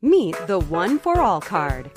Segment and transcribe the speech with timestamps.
[0.00, 1.90] Meet the One for All card.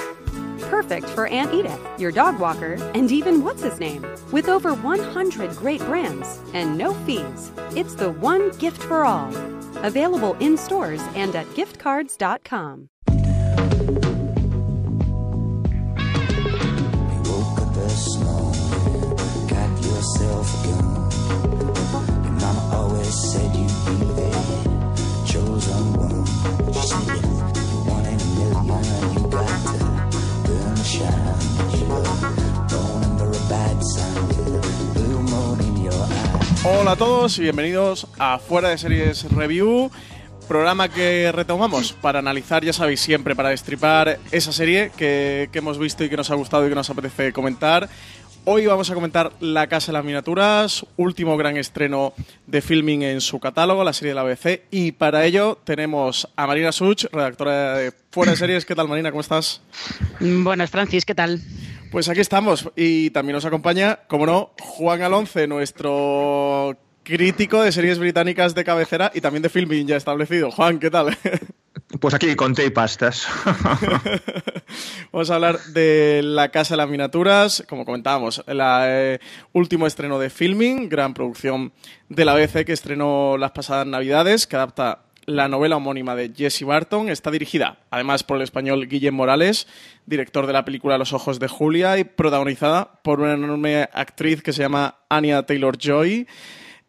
[0.61, 4.03] Perfect for Aunt Edith, your dog walker, and even what's his name.
[4.31, 9.31] With over 100 great brands and no fees, it's the one gift for all.
[9.85, 12.89] Available in stores and at giftcards.com.
[17.23, 17.71] woke up
[36.63, 39.89] Hola a todos y bienvenidos a Fuera de Series Review,
[40.47, 46.03] programa que retomamos para analizar, ya sabéis, siempre para destripar esa serie que, hemos visto
[46.03, 47.89] y que nos ha gustado y que nos apetece comentar.
[48.45, 52.13] Hoy vamos a comentar La Casa de las Miniaturas, último gran estreno
[52.45, 56.45] de filming en su catálogo, la serie de la BBC, y para ello tenemos a
[56.45, 58.65] Marina Such, redactora de Fuera de Series.
[58.65, 59.09] ¿Qué tal, Marina?
[59.09, 59.61] ¿Cómo estás?
[60.19, 61.41] Buenas, Francis, ¿qué tal?
[61.91, 67.99] Pues aquí estamos y también nos acompaña, como no, Juan Alonce, nuestro crítico de series
[67.99, 70.51] británicas de cabecera y también de filming ya establecido.
[70.51, 71.17] Juan, ¿qué tal?
[71.99, 73.27] Pues aquí con té y pastas.
[75.11, 79.19] Vamos a hablar de La Casa de las Miniaturas, como comentábamos, el eh,
[79.51, 81.73] último estreno de filming, gran producción
[82.07, 86.63] de la BBC que estrenó las pasadas Navidades, que adapta la novela homónima de Jesse
[86.63, 87.09] Barton.
[87.09, 89.67] Está dirigida, además, por el español Guillem Morales,
[90.05, 94.53] director de la película Los Ojos de Julia y protagonizada por una enorme actriz que
[94.53, 96.27] se llama Anya Taylor-Joy.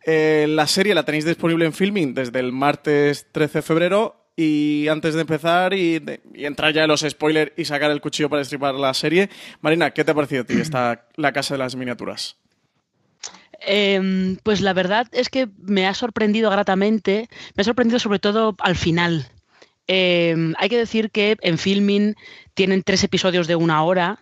[0.04, 4.18] Eh, la serie la tenéis disponible en filming desde el martes 13 de febrero.
[4.34, 6.02] Y antes de empezar y,
[6.34, 9.28] entrar ya en los spoilers y sacar el cuchillo para destripar la serie,
[9.60, 12.41] Marina, ¿qué te ha parecido a ti esta La Casa de las Miniaturas?
[13.66, 18.56] Eh, pues la verdad es que me ha sorprendido gratamente, me ha sorprendido sobre todo
[18.58, 19.28] al final.
[19.88, 22.14] Eh, hay que decir que en filming
[22.54, 24.20] tienen tres episodios de una hora,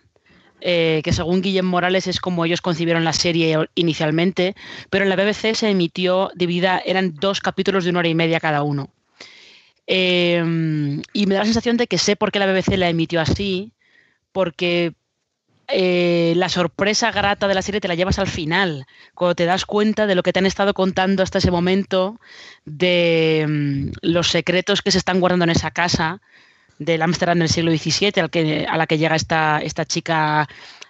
[0.59, 4.55] eh, que según Guillem Morales es como ellos concibieron la serie inicialmente,
[4.89, 8.39] pero en la BBC se emitió dividida, eran dos capítulos de una hora y media
[8.39, 8.89] cada uno.
[9.87, 13.21] Eh, y me da la sensación de que sé por qué la BBC la emitió
[13.21, 13.73] así,
[14.31, 14.93] porque
[15.71, 19.65] eh, la sorpresa grata de la serie te la llevas al final, cuando te das
[19.65, 22.19] cuenta de lo que te han estado contando hasta ese momento,
[22.65, 26.21] de mm, los secretos que se están guardando en esa casa
[26.79, 30.47] del Ámsterdam del siglo XVII al que, a la que llega esta, esta chica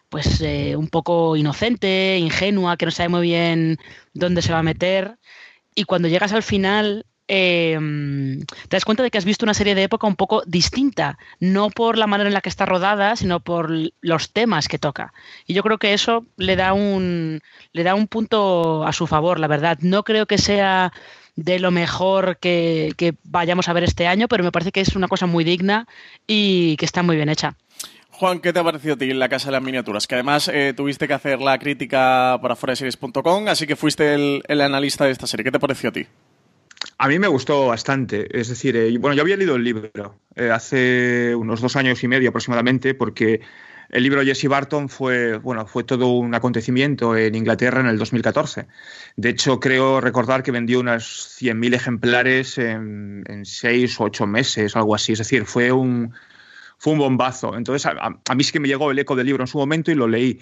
[0.09, 3.77] pues eh, un poco inocente, ingenua, que no sabe muy bien
[4.13, 5.17] dónde se va a meter.
[5.73, 7.79] Y cuando llegas al final, eh,
[8.67, 11.69] te das cuenta de que has visto una serie de época un poco distinta, no
[11.69, 13.71] por la manera en la que está rodada, sino por
[14.01, 15.13] los temas que toca.
[15.47, 17.39] Y yo creo que eso le da un,
[17.71, 19.77] le da un punto a su favor, la verdad.
[19.79, 20.91] No creo que sea
[21.37, 24.97] de lo mejor que, que vayamos a ver este año, pero me parece que es
[24.97, 25.87] una cosa muy digna
[26.27, 27.55] y que está muy bien hecha.
[28.09, 30.05] Juan, ¿qué te ha parecido a ti La Casa de las Miniaturas?
[30.05, 34.59] Que además eh, tuviste que hacer la crítica para foraseries.com, así que fuiste el, el
[34.59, 35.45] analista de esta serie.
[35.45, 36.05] ¿Qué te pareció a ti?
[37.03, 38.27] A mí me gustó bastante.
[38.39, 42.07] Es decir, eh, bueno, yo había leído el libro eh, hace unos dos años y
[42.07, 43.41] medio aproximadamente, porque
[43.89, 48.67] el libro Jesse Barton fue, bueno, fue todo un acontecimiento en Inglaterra en el 2014.
[49.15, 54.93] De hecho, creo recordar que vendió unos 100.000 ejemplares en, seis o ocho meses, algo
[54.93, 55.13] así.
[55.13, 56.13] Es decir, fue un,
[56.77, 57.57] fue un bombazo.
[57.57, 59.91] Entonces, a- a mí sí que me llegó el eco del libro en su momento
[59.91, 60.39] y lo leí.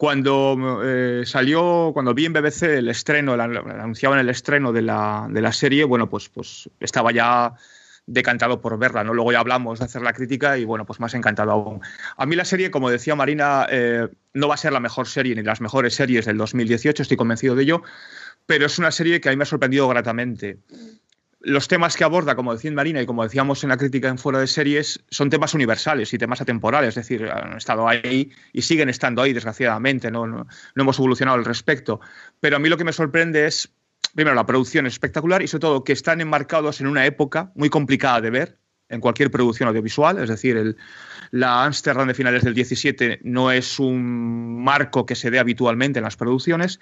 [0.00, 5.42] Cuando eh, salió, cuando vi en BBC el estreno, anunciaban el estreno de la, de
[5.42, 7.52] la serie, bueno, pues, pues estaba ya
[8.06, 9.12] decantado por verla, ¿no?
[9.12, 11.82] Luego ya hablamos de hacer la crítica y bueno, pues más encantado aún.
[12.16, 15.34] A mí la serie, como decía Marina, eh, no va a ser la mejor serie
[15.34, 17.82] ni las mejores series del 2018, estoy convencido de ello,
[18.46, 20.56] pero es una serie que a mí me ha sorprendido gratamente.
[21.42, 24.38] Los temas que aborda, como decía Marina y como decíamos en la crítica en Fuera
[24.40, 28.90] de Series, son temas universales y temas atemporales, es decir, han estado ahí y siguen
[28.90, 30.46] estando ahí, desgraciadamente, no,
[30.76, 32.00] hemos evolucionado al respecto.
[32.40, 33.72] Pero a mí lo que me sorprende es,
[34.14, 37.70] primero, la producción es espectacular y sobre todo que están enmarcados en una época muy
[37.70, 38.58] complicada de ver
[38.90, 40.76] en cualquier producción audiovisual, es decir,
[41.30, 46.04] la Amsterdam de finales del 17 no es un marco que se dé habitualmente en
[46.04, 46.80] las producciones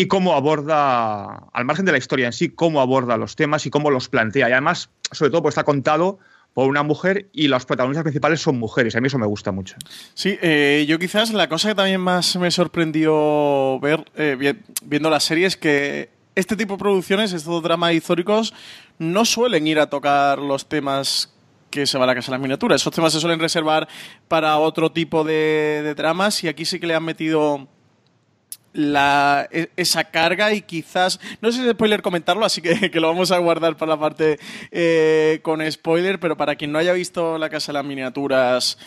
[0.00, 3.70] y cómo aborda, al margen de la historia en sí, cómo aborda los temas y
[3.70, 4.48] cómo los plantea.
[4.48, 6.18] Y además, sobre todo, pues está contado
[6.52, 8.96] por una mujer y las protagonistas principales son mujeres.
[8.96, 9.76] A mí eso me gusta mucho.
[10.14, 15.10] Sí, eh, yo quizás la cosa que también más me sorprendió ver eh, vi- viendo
[15.10, 18.54] la serie es que este tipo de producciones, estos dramas históricos,
[18.98, 21.32] no suelen ir a tocar los temas
[21.70, 22.80] que se va a la casa de las miniaturas.
[22.80, 23.88] Esos temas se suelen reservar
[24.28, 27.68] para otro tipo de, de dramas y aquí sí que le han metido
[28.76, 33.08] la, e, esa carga y quizás, no sé si es spoiler comentarlo, así que, lo
[33.08, 34.38] vamos a guardar para la parte
[34.70, 38.78] eh, con spoiler, pero para quien no haya visto La Casa de las Miniaturas,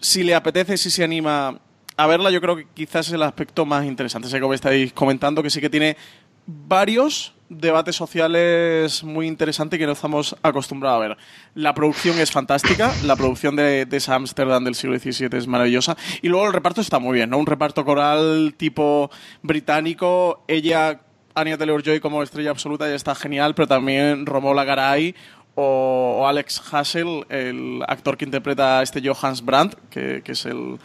[0.00, 1.60] si le apetece, si se anima
[1.96, 4.28] a verla, yo creo que quizás es el aspecto más interesante.
[4.28, 5.96] Sé que me estáis comentando que sí que tiene
[6.46, 11.16] varios debates sociales muy interesantes que no estamos acostumbrados a ver.
[11.54, 15.96] La producción es fantástica, la producción de, de esa Amsterdam del siglo XVII es maravillosa
[16.20, 17.38] y luego el reparto está muy bien, ¿no?
[17.38, 19.10] Un reparto coral tipo
[19.42, 21.00] británico, ella,
[21.34, 25.14] Anya Taylor-Joy como estrella absoluta ya está genial, pero también Romola Garay
[25.54, 30.78] o, Alex Hassel, el actor que interpreta a este Johannes Brandt, que, es el,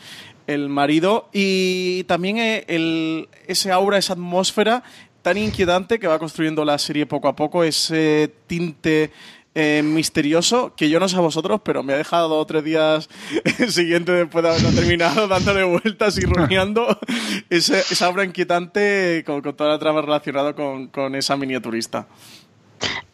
[0.45, 4.83] el marido, y también eh, el, ese aura, esa atmósfera
[5.27, 9.11] tan inquietante que va construyendo la serie poco a poco, ese tinte
[9.53, 12.63] eh, misterioso que yo no sé a vosotros, pero me ha dejado dos o tres
[12.63, 13.09] días
[13.67, 16.97] siguiente después de haberlo terminado dándole vueltas y rumiando
[17.49, 22.07] esa obra inquietante con, toda la trama relacionada con, con, esa miniaturista.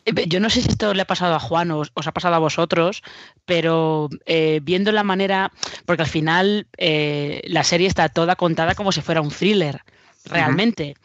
[0.06, 2.36] Eh, yo no sé si esto le ha pasado a Juan o os ha pasado
[2.36, 3.02] a vosotros,
[3.46, 5.52] pero eh, viendo la manera,
[5.88, 9.82] porque al final la serie está toda contada como si fuera un thriller
[10.26, 10.96] realmente.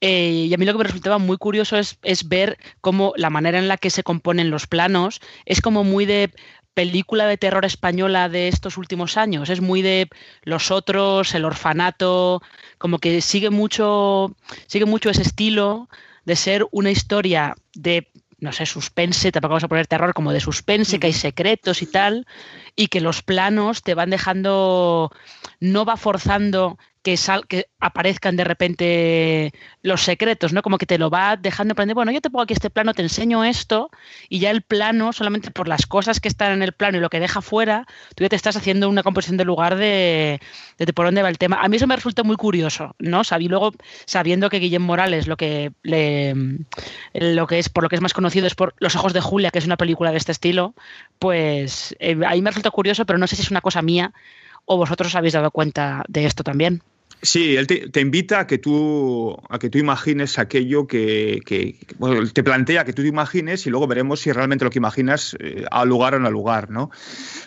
[0.00, 3.58] Eh, y a mí lo que me resultaba muy curioso es, ver cómo la manera
[3.58, 6.30] en la que se componen los planos es como muy de
[6.74, 9.48] película de terror española de estos últimos años.
[9.48, 10.08] Es muy de
[10.42, 12.42] los otros, el orfanato,
[12.78, 14.34] como que sigue mucho,
[14.66, 15.88] sigue mucho ese estilo
[16.24, 18.08] de ser una historia de
[18.40, 21.86] no sé, suspense, tampoco vamos a poner terror como de suspense, que hay secretos y
[21.86, 22.26] tal,
[22.76, 25.10] y que los planos te van dejando,
[25.60, 29.52] no va forzando que, sal, que aparezcan de repente
[29.82, 30.62] los secretos, ¿no?
[30.62, 33.02] Como que te lo va dejando aprender, bueno, yo te pongo aquí este plano, te
[33.02, 33.90] enseño esto,
[34.30, 37.10] y ya el plano, solamente por las cosas que están en el plano y lo
[37.10, 37.86] que deja fuera,
[38.16, 40.40] tú ya te estás haciendo una composición de lugar de,
[40.78, 41.58] de por dónde va el tema.
[41.60, 43.22] A mí eso me resulta muy curioso, ¿no?
[43.22, 43.72] Sabí luego,
[44.06, 46.34] sabiendo que Guillermo Morales lo que le,
[47.12, 49.50] lo que es, por lo que es más conocido es por Los Ojos de Julia,
[49.50, 50.74] que es una película de este estilo,
[51.18, 54.14] pues eh, ahí me resulta curioso, pero no sé si es una cosa mía
[54.64, 56.82] o vosotros os habéis dado cuenta de esto también.
[57.24, 61.40] Sí, él te, invita a que tú, a que tú imagines aquello que,
[62.34, 65.64] te plantea que tú te imagines y luego veremos si realmente lo que imaginas eh,
[65.70, 66.68] ha lugar o no ha lugar.
[66.68, 66.90] ¿no?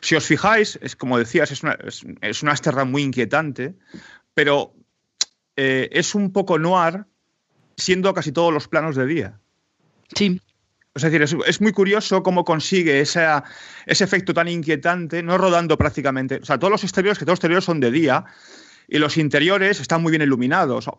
[0.02, 1.78] Si os fijáis, es como decías, es una,
[2.22, 3.76] es, una muy inquietante,
[4.34, 4.74] pero
[5.56, 7.06] eh, es un poco noir
[7.76, 9.40] siendo casi todos los planos de día.
[10.16, 10.42] Sí.
[10.96, 13.44] Es decir, es, muy curioso cómo consigue ese
[13.86, 16.40] efecto tan inquietante, no rodando prácticamente.
[16.42, 18.26] O sea, todos los exteriores, que todos los exteriores son de día,
[18.88, 20.90] y los interiores están muy bien iluminados.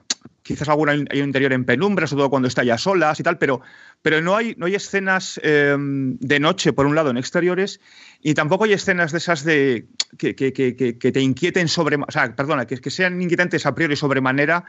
[0.42, 3.38] Quizás alguna hay un interior en penumbra, sobre todo cuando está ya solas y tal,
[3.38, 3.60] pero,
[4.02, 7.80] pero no, hay, no hay escenas em, de noche, por un lado, en exteriores,
[8.22, 9.86] y tampoco hay escenas de esas de
[10.16, 14.64] que, te inquieten sobre, o sea, perdona, que, que sean inquietantes a priori sobremanera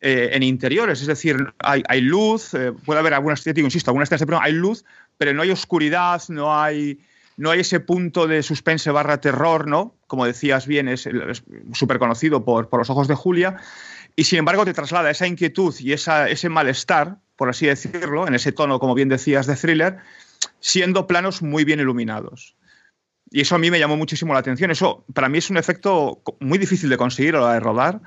[0.00, 1.00] eh, en interiores.
[1.00, 4.84] Es decir, hay, luz, eh, puede haber algunas, insisto, algunas escenas de hay luz,
[5.16, 7.00] pero no hay oscuridad, no hay
[7.36, 9.94] no hay ese punto de suspense barra terror, ¿no?
[10.06, 11.08] Como decías bien, es
[11.72, 13.56] súper conocido por, por, los ojos de Julia,
[14.14, 18.34] y sin embargo te traslada esa inquietud y esa, ese malestar, por así decirlo, en
[18.34, 19.98] ese tono, como bien decías, de thriller,
[20.60, 22.56] siendo planos muy bien iluminados.
[23.30, 24.70] Y eso a mí me llamó muchísimo la atención.
[24.70, 28.00] Eso para mí es un efecto muy difícil de conseguir a de rodar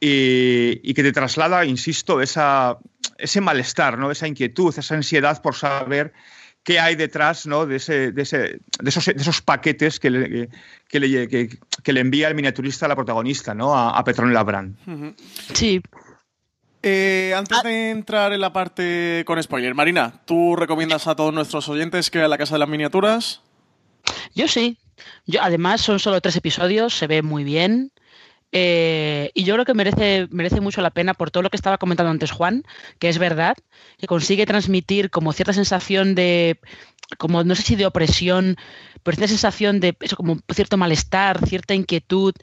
[0.00, 2.78] y, y que te traslada, insisto, esa,
[3.18, 4.10] ese malestar, ¿no?
[4.10, 6.12] esa inquietud, esa ansiedad por saber
[6.64, 7.66] qué hay detrás ¿no?
[7.66, 10.48] de, ese, de, ese, de, esos, de, esos, paquetes que le,
[10.88, 13.74] que, le, que, le, envía el miniaturista a la protagonista, ¿no?
[13.74, 14.76] a, a Petronella Brand.
[15.54, 15.80] Sí.
[16.82, 17.62] Eh, antes ah.
[17.66, 22.18] de entrar en la parte con spoiler, Marina, ¿tú recomiendas a todos nuestros oyentes que
[22.18, 23.40] vean la Casa de las Miniaturas?
[24.34, 24.78] Yo sí.
[25.26, 27.92] Yo, además, son solo tres episodios, se ve muy bien.
[28.52, 31.78] Eh, y yo creo que merece, merece mucho la pena por todo lo que estaba
[31.78, 32.64] comentando antes Juan,
[32.98, 33.56] que es verdad,
[33.98, 36.60] que consigue transmitir como cierta sensación de,
[37.18, 38.56] como no sé si de opresión,
[39.02, 42.34] pero cierta sensación de eso, como cierto malestar, cierta inquietud,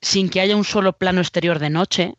[0.00, 2.14] sin que haya un solo plano exterior de noche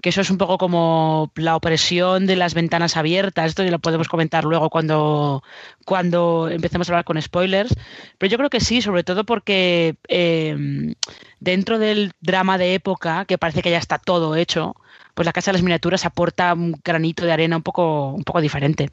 [0.00, 3.78] que eso es un poco como la opresión de las ventanas abiertas, esto ya lo
[3.78, 5.42] podemos comentar luego cuando,
[5.84, 7.74] cuando empecemos a hablar con spoilers,
[8.18, 10.94] pero yo creo que sí, sobre todo porque eh,
[11.40, 14.74] dentro del drama de época, que parece que ya está todo hecho,
[15.14, 18.40] pues la Casa de las Miniaturas aporta un granito de arena un poco, un poco
[18.40, 18.90] diferente.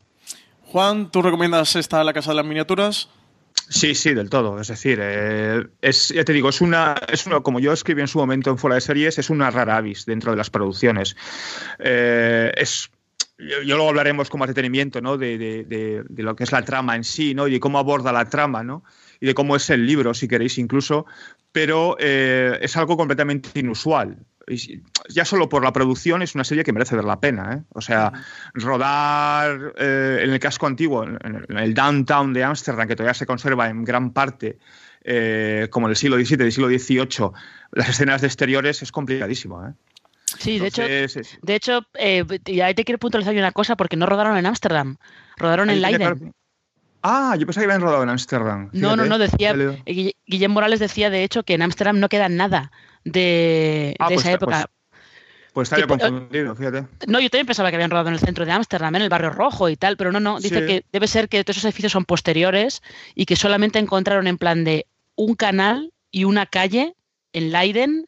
[0.66, 3.10] Juan, ¿tú recomiendas esta La Casa de las Miniaturas?
[3.70, 4.60] Sí, sí, del todo.
[4.60, 8.08] Es decir, eh, es, ya te digo, es una, es una, como yo escribí en
[8.08, 11.16] su momento en Fuera de Series, es una rara avis dentro de las producciones.
[11.78, 12.90] Eh, es,
[13.38, 15.18] yo, luego hablaremos como entretenimiento, ¿no?
[15.18, 15.64] De, de,
[16.10, 17.48] de, lo que es la trama en sí, ¿no?
[17.48, 18.84] Y de cómo aborda la trama, ¿no?
[19.20, 21.06] Y de cómo es el libro, si queréis, incluso.
[21.52, 24.18] Pero eh, es algo completamente inusual.
[25.10, 27.54] Ya solo por la producción es una serie que merece ver la pena.
[27.54, 27.64] ¿eh?
[27.74, 28.12] O sea,
[28.54, 33.70] rodar eh, en el casco antiguo, en el, downtown de Ámsterdam, que todavía se conserva
[33.70, 34.58] en gran parte
[35.04, 37.32] eh, como en el siglo XVII, del siglo XVIII,
[37.72, 39.66] las escenas de exteriores es complicadísimo.
[39.66, 39.74] ¿eh?
[40.38, 44.06] Sí, de hecho, de hecho eh, y ahí te quiero puntualizar una cosa, porque no
[44.06, 44.98] rodaron en Ámsterdam,
[45.38, 46.34] rodaron en Leiden.
[47.02, 48.70] Ah, yo pensaba que habían rodado en Ámsterdam.
[48.74, 49.56] No, no, no, decía.
[50.28, 52.72] Guillem Morales decía, de hecho, que en Ámsterdam no queda nada
[53.04, 54.70] de, ah, pues esa época.
[55.54, 56.88] Pues, pues confundido, fíjate.
[57.08, 59.32] No, yo también pensaba que habían rodado en el centro de Ámsterdam, en el barrio
[59.32, 60.40] rojo y tal, pero no, no.
[60.40, 62.82] Dice que debe ser que todos esos edificios son posteriores
[63.16, 66.96] y que solamente encontraron en plan de un canal y una calle
[67.34, 68.08] en Leiden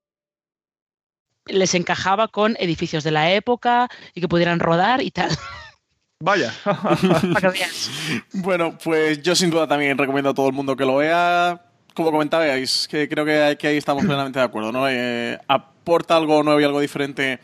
[1.45, 5.29] les encajaba con edificios de la época y que pudieran rodar y tal.
[6.19, 6.53] Vaya.
[8.33, 11.61] bueno, pues yo sin duda también recomiendo a todo el mundo que lo vea.
[11.93, 14.87] Como comentabais, que creo que, ahí estamos plenamente de acuerdo, ¿no?
[14.87, 17.39] Eh, aporta algo nuevo y algo diferente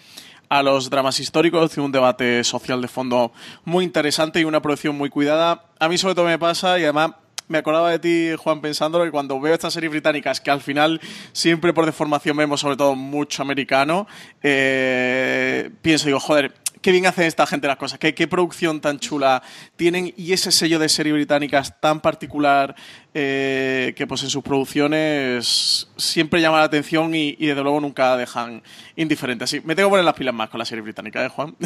[0.49, 3.33] a los dramas históricos, tiene un debate social de fondo
[3.65, 5.65] muy interesante y una producción muy cuidada.
[5.79, 7.11] A mí sobre todo me pasa y además
[7.47, 10.99] me acordaba de ti, Juan, pensándolo que cuando veo estas series británicas, que al final
[11.31, 14.07] siempre por deformación vemos sobre todo mucho americano,
[14.43, 16.53] eh, pienso, digo, joder,
[16.87, 19.43] qué bien hacen esta gente las cosas, qué, qué producción tan chula
[19.75, 22.77] tienen y ese sello de series británicas tan particular
[23.13, 28.63] eh, que pues en sus producciones siempre llama la atención y, desde luego nunca dejan
[28.95, 29.43] indiferente.
[29.43, 31.57] Así, me tengo que poner las pilas más con la serie británica, ¿eh, Juan?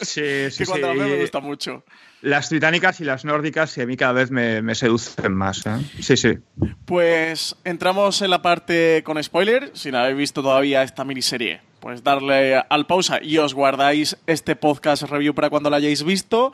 [0.00, 0.98] Sí, sí, que cuando sí.
[1.00, 1.82] me gusta mucho.
[2.22, 5.66] Las británicas y las nórdicas y a mí cada vez me, seducen más.
[5.66, 5.72] ¿eh?
[5.98, 6.38] Sí, sí.
[6.84, 9.72] Pues entramos en la parte con spoiler.
[9.74, 14.56] Si no habéis visto todavía esta miniserie, pues darle al pausa y os guardáis este
[14.56, 16.52] podcast review para cuando lo hayáis visto.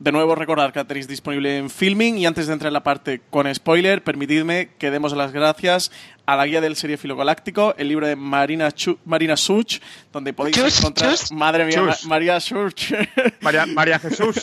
[0.00, 2.18] De nuevo, recordar que la tenéis disponible en Filming.
[2.18, 5.90] Y antes de entrar en la parte con spoiler, permitidme que demos las gracias
[6.24, 8.68] a la guía del Seriefilo Galáctico, el libro de Marina,
[9.04, 9.80] Marina Such,
[10.12, 11.16] donde podéis encontrar.
[11.32, 12.92] Madre mía, María Such.
[13.40, 14.36] María, Jesús.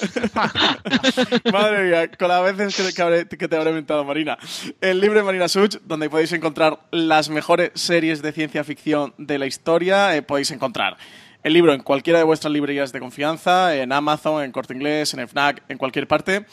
[1.54, 4.38] Madre mía, con las veces que, te habré inventado, Marina.
[4.82, 9.38] El libro de Marina Such, donde podéis encontrar las mejores series de ciencia ficción de
[9.38, 10.18] la historia.
[10.18, 10.98] Eh, podéis encontrar
[11.46, 15.28] el libro en cualquiera de vuestras librerías de confianza, en Amazon, en Corte Inglés, en
[15.28, 16.48] FNAC, en cualquier parte.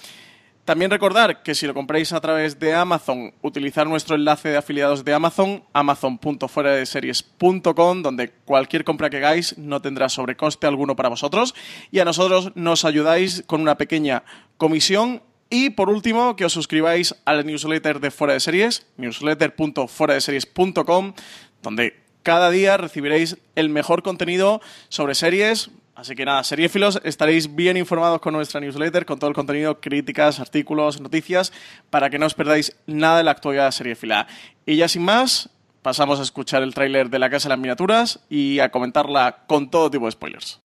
[0.66, 5.02] También recordar que si lo compráis a través de Amazon, utilizar nuestro enlace de afiliados
[5.02, 11.54] de Amazon, amazon.fueradeseries.com, donde cualquier compra que hagáis no tendrá sobrecoste alguno para vosotros
[11.90, 14.24] y a nosotros nos ayudáis con una pequeña
[14.58, 21.14] comisión y por último, que os suscribáis al newsletter de Fuera de Series, newsletter.fueradeseries.com,
[21.62, 25.70] donde cada día recibiréis el mejor contenido sobre series.
[25.94, 30.40] Así que nada, seriéfilos, estaréis bien informados con nuestra newsletter, con todo el contenido, críticas,
[30.40, 31.52] artículos, noticias,
[31.90, 34.26] para que no os perdáis nada de la actualidad seriéfila.
[34.64, 35.50] Y ya sin más,
[35.82, 39.70] pasamos a escuchar el tráiler de La Casa de las Miniaturas y a comentarla con
[39.70, 40.60] todo tipo de spoilers.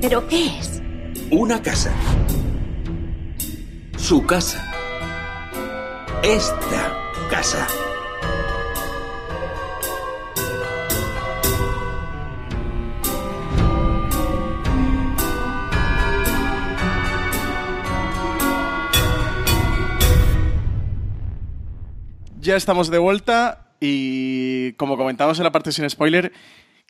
[0.00, 0.80] ¿Pero qué es?
[1.30, 1.92] Una casa.
[3.98, 4.77] Su casa
[6.22, 6.96] esta
[7.30, 7.66] casa.
[22.40, 26.32] Ya estamos de vuelta y como comentamos en la parte sin spoiler,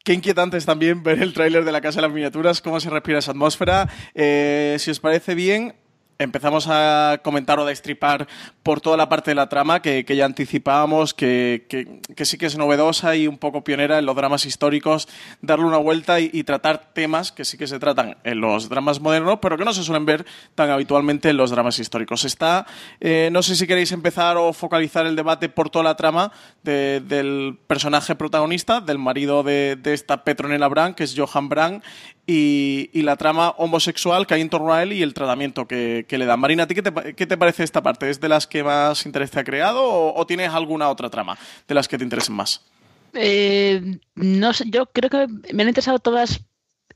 [0.05, 2.89] Qué inquietante es también ver el tráiler de la Casa de las Miniaturas, cómo se
[2.89, 3.91] respira esa atmósfera.
[4.15, 5.75] Eh, si os parece bien,
[6.19, 8.27] empezamos a comentar o a destripar
[8.63, 12.59] por toda la parte de la trama que, ya anticipábamos, que, que, sí que es
[12.59, 15.09] novedosa y un poco pionera en los dramas históricos,
[15.41, 19.39] darle una vuelta y, tratar temas que sí que se tratan en los dramas modernos,
[19.43, 22.25] pero que no se suelen ver tan habitualmente en los dramas históricos.
[22.25, 22.67] Está,
[23.01, 26.33] eh, no sé si queréis empezar o focalizar el debate por toda la trama
[26.63, 31.83] del personaje protagonista, del marido de, de esta Petronella Brand, que es Johan Brand,
[32.31, 36.27] y, la trama homosexual que hay en torno a él y el tratamiento que, le
[36.27, 36.39] dan.
[36.39, 38.11] Marina, ¿a ti qué te, parece esta parte?
[38.11, 39.83] ¿Es de las que más interés te ha creado
[40.15, 42.61] o, tienes alguna otra trama de las que te interesen más?
[43.15, 46.41] Eh, no sé, yo creo que me han interesado todas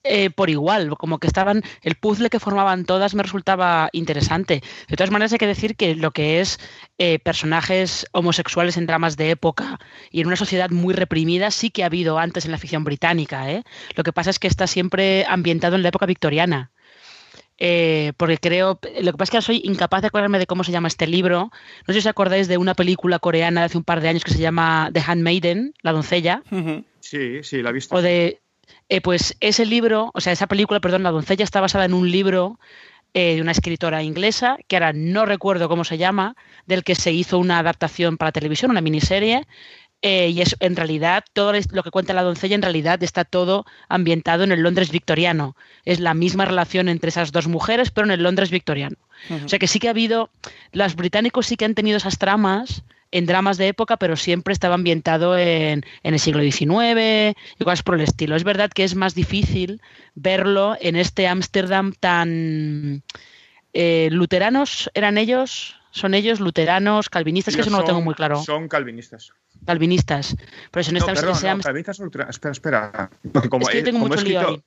[0.05, 4.63] eh, por igual, como que estaban, el puzzle que formaban todas me resultaba interesante.
[4.89, 6.59] De todas maneras hay que decir que lo que es
[6.99, 9.79] eh, personajes homosexuales en dramas de época
[10.11, 13.51] y en una sociedad muy reprimida sí que ha habido antes en la ficción británica.
[13.51, 13.63] ¿eh?
[13.95, 16.73] Lo que pasa es que está siempre ambientado en la época victoriana.
[17.59, 20.73] Eh, porque creo, lo que pasa es que soy incapaz de acordarme de cómo se
[20.73, 21.53] llama este libro.
[21.87, 24.25] No sé si os acordáis de una película coreana de hace un par de años
[24.25, 26.43] que se llama The Handmaiden, La doncella.
[26.99, 27.95] Sí, sí, la he visto.
[27.95, 28.42] O de,
[28.89, 32.11] eh, pues ese libro, o sea, esa película, perdón, La doncella está basada en un
[32.11, 32.59] libro
[33.15, 37.13] eh, de una escritora inglesa, que ahora no recuerdo cómo se llama, del que se
[37.13, 39.47] hizo una adaptación para televisión, una miniserie,
[40.05, 43.65] eh, y es en realidad todo lo que cuenta la doncella en realidad está todo
[43.89, 45.57] ambientado en el Londres victoriano.
[45.85, 48.97] Es la misma relación entre esas dos mujeres, pero en el Londres victoriano.
[49.45, 50.31] O sea que sí que ha habido,
[50.73, 54.75] los británicos sí que han tenido esas tramas en dramas de época, pero siempre estaba
[54.75, 58.35] ambientado en, en el siglo XIX y cosas por el estilo.
[58.35, 59.81] Es verdad que es más difícil
[60.15, 63.03] verlo en este Ámsterdam tan...
[63.75, 65.77] Eh, ¿Luteranos eran ellos?
[65.93, 67.55] ¿Son ellos luteranos, calvinistas?
[67.55, 68.43] que eso no lo tengo muy claro.
[68.43, 69.31] Son calvinistas
[69.65, 70.35] calvinistas.
[70.73, 72.35] Por eso en no, perdón, no, calvinistas o luteranos.
[72.35, 73.11] Espera, espera.
[73.33, 74.63] Porque como, es que tengo como mucho lío escritor, ahí.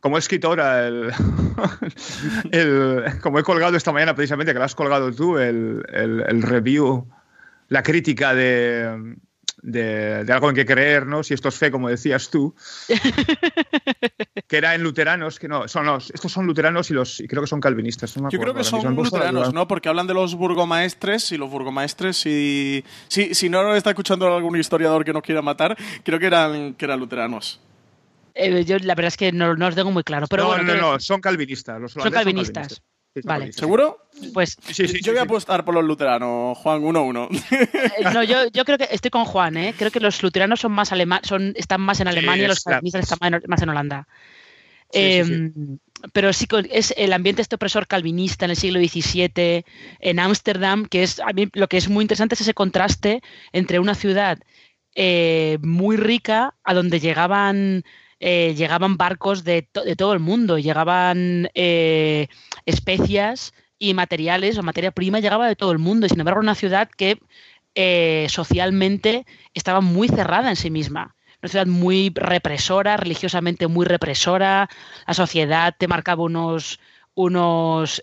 [0.00, 1.10] como escritora, el,
[2.52, 7.08] el- como he colgado esta mañana precisamente, que lo has colgado tú, el- el review,
[7.68, 9.16] la crítica de,
[9.62, 11.22] de, de algo en que creer, ¿no?
[11.22, 12.54] Si esto es fe, como decías tú,
[14.48, 17.42] que era en luteranos, que no, son los, estos son luteranos y los y creo
[17.42, 18.16] que son calvinistas.
[18.16, 19.66] no me Yo creo que son luteranos, ¿no?
[19.68, 24.34] Porque hablan de los burgomaestres y los burgomaestres, si, si, si no lo está escuchando
[24.34, 27.60] algún historiador que nos quiera matar, creo que eran, que eran luteranos.
[28.34, 30.26] Eh, yo la verdad es que no, no os tengo muy claro.
[30.28, 31.80] Pero no, bueno, no, no, son calvinistas.
[31.80, 32.82] Los Son calvinistas.
[33.24, 33.52] Vale.
[33.52, 34.08] ¿Seguro?
[34.32, 35.26] Pues Sí, sí, sí, Yo voy a sí.
[35.26, 37.28] apostar por los luteranos, Juan, 1-1.
[37.50, 39.74] eh, no, yo, yo creo que estoy con Juan, ¿eh?
[39.76, 43.10] Creo que los luteranos son más alema- son, están más en Alemania y los calvinistas
[43.10, 44.06] están más en- Holanda.
[44.90, 45.52] Sí, sí, Eh,
[46.12, 49.64] Pero sí es el ambiente este opresor calvinista en el siglo XVII,
[49.98, 53.20] en Ámsterdam, que es a mí lo que es muy interesante es ese contraste
[53.52, 54.38] entre una ciudad
[54.94, 57.82] eh, muy rica a donde llegaban
[58.20, 62.26] eh, llegaban barcos de, de todo el mundo, llegaban eh,
[62.66, 66.56] especias y materiales o materia prima llegaba de todo el mundo y sin embargo una
[66.56, 67.20] ciudad que
[67.76, 71.14] eh, socialmente estaba muy cerrada en sí misma.
[71.40, 74.68] Una ciudad muy represora, religiosamente muy represora.
[75.06, 76.80] La sociedad te marcaba unos,
[77.14, 78.02] unos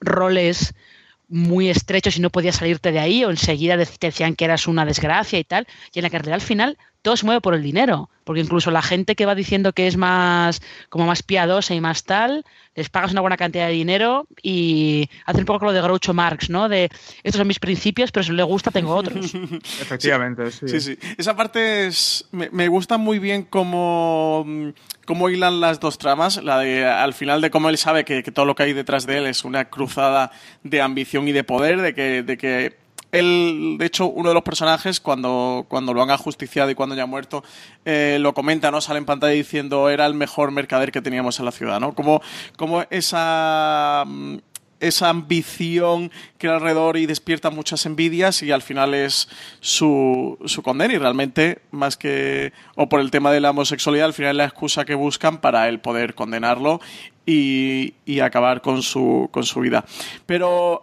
[0.00, 0.74] roles
[1.28, 4.84] muy estrechos y no podías salirte de ahí o enseguida te decían que eras una
[4.84, 5.68] desgracia y tal.
[5.94, 8.08] Y en la que al final todo se mueve por el dinero.
[8.24, 12.04] Porque incluso la gente que va diciendo que es más como más piadosa y más
[12.04, 12.44] tal,
[12.76, 16.48] les pagas una buena cantidad de dinero y hacen un poco lo de Groucho Marx,
[16.48, 16.68] ¿no?
[16.68, 16.88] De
[17.24, 19.34] estos son mis principios, pero si no le gusta tengo otros.
[19.80, 20.68] Efectivamente, sí.
[20.68, 20.98] Sí, sí.
[21.18, 24.46] Esa parte es, me, me gusta muy bien cómo,
[25.04, 26.42] cómo hilan las dos tramas.
[26.42, 29.04] La de al final de cómo él sabe que, que todo lo que hay detrás
[29.04, 30.30] de él es una cruzada
[30.62, 32.81] de ambición y de poder, de que, de que
[33.12, 37.02] él, de hecho, uno de los personajes, cuando, cuando lo han ajusticiado y cuando ya
[37.02, 37.44] ha muerto,
[37.84, 38.80] eh, lo comenta, ¿no?
[38.80, 41.94] Sale en pantalla diciendo era el mejor mercader que teníamos en la ciudad, ¿no?
[41.94, 42.22] Como,
[42.56, 44.38] como esa mm,
[44.80, 49.28] esa ambición que alrededor y despierta muchas envidias y al final es
[49.60, 54.12] su, su condena y realmente más que o por el tema de la homosexualidad al
[54.12, 56.80] final es la excusa que buscan para el poder condenarlo
[57.24, 59.84] y, y acabar con su, con su vida
[60.26, 60.80] pero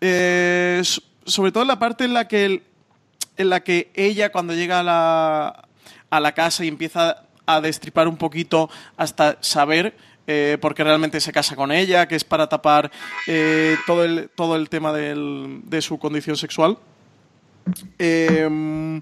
[0.00, 0.80] eh,
[1.26, 2.62] sobre todo en la parte en la que
[3.36, 5.64] en la que ella cuando llega a la,
[6.10, 11.20] a la casa y empieza a destripar un poquito hasta saber eh, por qué realmente
[11.20, 12.90] se casa con ella, que es para tapar
[13.26, 16.76] eh, todo, el, todo el tema del- de su condición sexual.
[17.98, 19.00] Eh,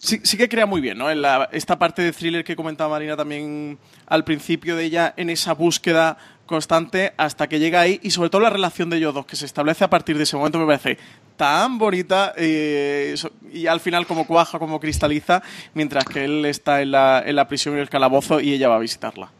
[0.00, 1.10] sí, sí que crea muy bien, ¿no?
[1.10, 5.30] En la- esta parte de thriller que comentaba Marina también al principio de ella, en
[5.30, 9.24] esa búsqueda constante hasta que llega ahí y sobre todo la relación de ellos dos
[9.24, 10.98] que se establece a partir de ese momento me parece
[11.36, 13.14] tan bonita eh,
[13.52, 15.42] y al final como cuaja, como cristaliza,
[15.74, 18.76] mientras que él está en la, en la prisión y el calabozo y ella va
[18.76, 19.30] a visitarla.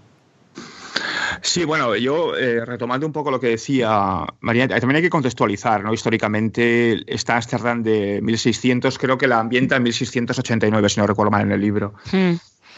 [1.42, 5.82] Sí, bueno, yo eh, retomando un poco lo que decía María, también hay que contextualizar,
[5.82, 5.92] ¿no?
[5.92, 11.42] Históricamente, esta Ámsterdam de 1600, creo que la ambienta en 1689, si no recuerdo mal
[11.42, 11.94] en el libro.
[12.12, 12.34] Hmm.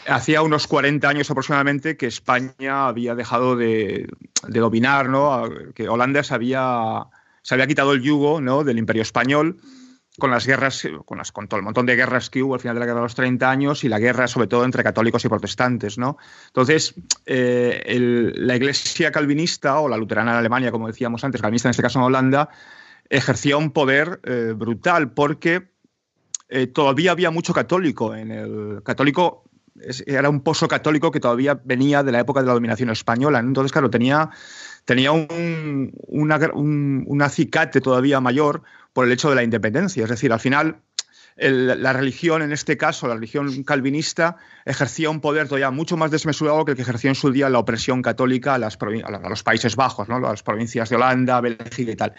[0.07, 4.09] Hacía unos 40 años aproximadamente que España había dejado de,
[4.47, 5.49] de dominar, ¿no?
[5.73, 7.05] Que Holanda se había,
[7.41, 8.63] se había quitado el yugo, ¿no?
[8.63, 9.59] Del Imperio Español
[10.19, 12.75] con las guerras, con, las, con todo el montón de guerras que hubo al final
[12.75, 15.29] de la guerra de los 30 años y la guerra sobre todo entre católicos y
[15.29, 16.17] protestantes, ¿no?
[16.47, 16.93] Entonces,
[17.25, 21.81] eh, la iglesia calvinista o la luterana en Alemania, como decíamos antes, calvinista en este
[21.81, 22.49] caso en Holanda,
[23.09, 25.71] ejercía un poder eh, brutal porque
[26.49, 29.43] eh, todavía había mucho católico en el católico
[30.05, 33.39] era un pozo católico que todavía venía de la época de la dominación española.
[33.39, 34.29] Entonces, claro, tenía,
[34.85, 40.03] tenía un, un acicate todavía mayor por el hecho de la independencia.
[40.03, 40.81] Es decir, al final
[41.35, 46.63] la religión, en este caso, la religión calvinista, ejercía un poder todavía mucho más desmesurado
[46.63, 50.19] que el que ejerció en su día la opresión católica a, los Países Bajos, ¿no?
[50.19, 52.13] las provincias de Holanda, Bélgica y tal.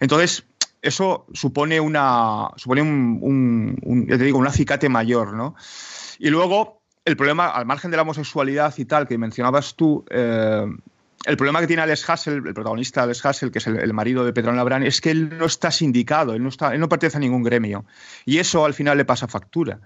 [0.00, 0.44] Entonces,
[0.80, 5.34] eso supone, una, supone un, te digo, un acicate mayor.
[5.34, 5.54] ¿no?
[6.18, 10.66] Y luego, el problema, al margen de la homosexualidad y tal, que mencionabas tú, eh,
[11.24, 14.32] el problema que tiene Alex Hassel, el protagonista Alex Hassel, que es el, marido de
[14.32, 17.20] Pedro Labrán, es que él no está sindicado, él no, está, él no pertenece a
[17.20, 17.86] ningún gremio.
[18.26, 19.80] Y eso al final le pasa factura.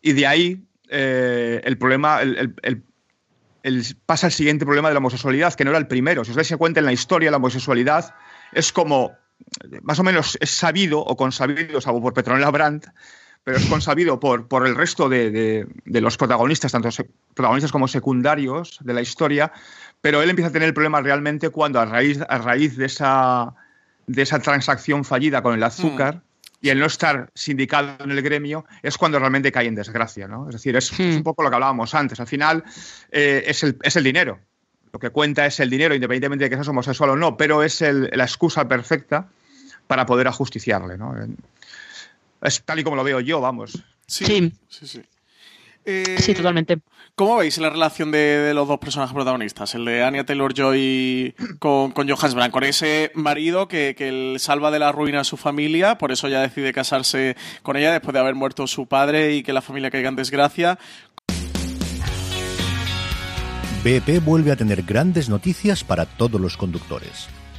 [0.00, 2.54] Y de ahí eh, el problema, el,
[4.06, 6.24] pasa el siguiente problema de la homosexualidad, que no era el primero.
[6.24, 8.14] Si os dais cuenta en la historia, la homosexualidad
[8.52, 9.12] es como,
[9.82, 12.86] más o menos es sabido o consabido, salvo por Petronella Brandt,
[13.42, 16.90] pero es consabido por, por el resto de, de los protagonistas, tanto
[17.34, 19.52] protagonistas como secundarios de la historia,
[20.00, 23.54] pero él empieza a tener el problema realmente cuando a raíz, a raíz de, esa,
[24.06, 26.20] de esa transacción fallida con el azúcar mm.
[26.62, 30.26] y el no estar sindicado en el gremio es cuando realmente cae en desgracia.
[30.26, 30.48] ¿no?
[30.48, 31.22] Es decir, es, un mm.
[31.22, 32.18] poco lo que hablábamos antes.
[32.20, 32.64] Al final
[33.10, 34.38] eh, es, el, es el dinero.
[34.92, 37.80] Lo que cuenta es el dinero, independientemente de que seas homosexual o no, pero es
[37.80, 39.28] la excusa perfecta
[39.86, 40.98] para poder ajusticiarle.
[40.98, 41.14] ¿no?
[42.42, 43.84] Es tal y como lo veo yo, vamos.
[44.06, 45.02] Sí, sí, sí.
[46.06, 46.22] Sí.
[46.22, 46.78] sí totalmente.
[47.14, 49.74] ¿Cómo veis la relación de, los dos personajes protagonistas?
[49.74, 54.70] El de Anya Taylor Joy con, con Johannes Brand, con ese marido que, que salva
[54.70, 58.20] de la ruina a su familia, por eso ya decide casarse con ella después de
[58.20, 60.78] haber muerto su padre y que la familia caiga en desgracia.
[63.82, 67.28] BP vuelve a tener grandes noticias para todos los conductores.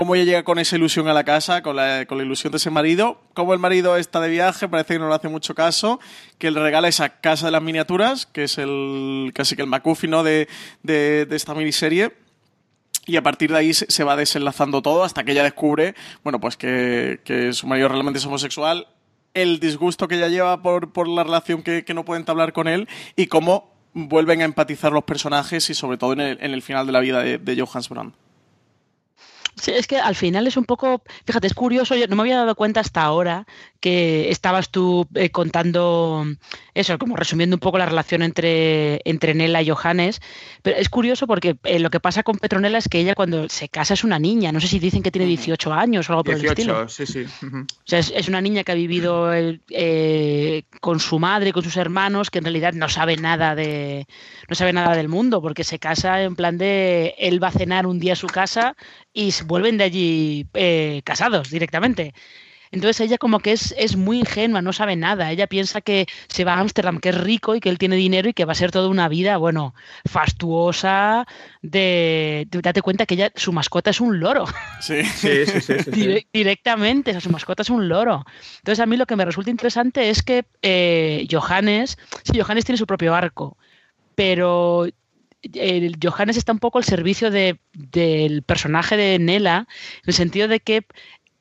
[0.00, 3.20] Cómo ella llega con esa ilusión a la casa, con la, ilusión de ese marido,
[3.34, 6.00] cómo el marido está de viaje, parece que no le hace mucho caso,
[6.38, 10.12] que le regala esa casa de las miniaturas, que es el casi que el McGuffin
[10.24, 10.48] de,
[10.82, 12.14] de, esta miniserie.
[13.04, 16.56] Y a partir de ahí se, va desenlazando todo hasta que ella descubre, bueno, pues
[16.56, 18.86] que, su marido realmente es homosexual,
[19.34, 23.26] el disgusto que ella lleva por, la relación que, no puede entablar con él y
[23.26, 26.92] cómo vuelven a empatizar los personajes y sobre todo en el, en el final de
[26.92, 28.14] la vida de, de Johannes Brand.
[29.56, 32.36] Sí, es que al final es un poco, fíjate, es curioso, yo no me había
[32.36, 33.46] dado cuenta hasta ahora
[33.80, 36.24] que estabas tú eh, contando
[36.74, 40.20] eso, como resumiendo un poco la relación entre, entre Nela y Johannes,
[40.62, 43.68] pero es curioso porque eh, lo que pasa con Petronella es que ella cuando se
[43.68, 46.34] casa es una niña, no sé si dicen que tiene 18 años o algo por
[46.34, 46.88] el estilo.
[46.88, 47.24] sí, sí.
[47.42, 52.30] O sea, es, una niña que ha vivido eh, con su madre, con sus hermanos,
[52.30, 54.06] que en realidad no sabe nada de
[54.48, 57.86] no sabe nada del mundo, porque se casa en plan de él va a cenar
[57.86, 58.76] un día a su casa
[59.12, 62.14] y vuelven de allí eh, casados directamente.
[62.72, 65.30] Entonces ella como que es, es, muy ingenua, no sabe nada.
[65.32, 68.28] Ella piensa que se va a Ámsterdam, que es rico y que él tiene dinero
[68.28, 69.74] y que va a ser toda una vida, bueno,
[70.08, 71.26] fastuosa,
[71.62, 72.46] de...
[72.50, 74.44] Date cuenta que ella, su mascota es un loro.
[74.80, 75.60] Sí, sí, sí.
[75.60, 78.24] sí, directamente, o sea, su mascota es un loro.
[78.58, 82.78] Entonces a mí lo que me resulta interesante es que eh, Johannes, sí, Johannes tiene
[82.78, 83.58] su propio arco,
[84.14, 84.86] pero
[86.02, 90.86] Johannes está un poco al servicio del personaje de Nela, en el sentido de que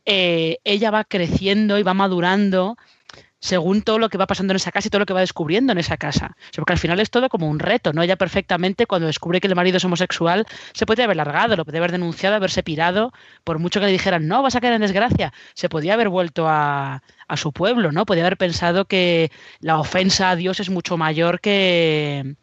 [0.06, 2.78] eh, ella va creciendo y va madurando
[3.40, 5.72] según todo lo que va pasando en esa casa y todo lo que va descubriendo
[5.72, 6.36] en esa casa.
[6.56, 8.04] porque al final es todo como un reto, ¿no?
[8.04, 11.80] Ella perfectamente, cuando descubre que el marido es homosexual, se podría haber largado, lo podría
[11.80, 15.34] haber denunciado, haberse pirado, por mucho que le dijeran, no, vas a caer en desgracia,
[15.54, 18.06] se podía haber vuelto a, a su pueblo, ¿no?
[18.06, 19.32] Podría haber pensado que
[19.62, 22.36] la ofensa a Dios es mucho mayor que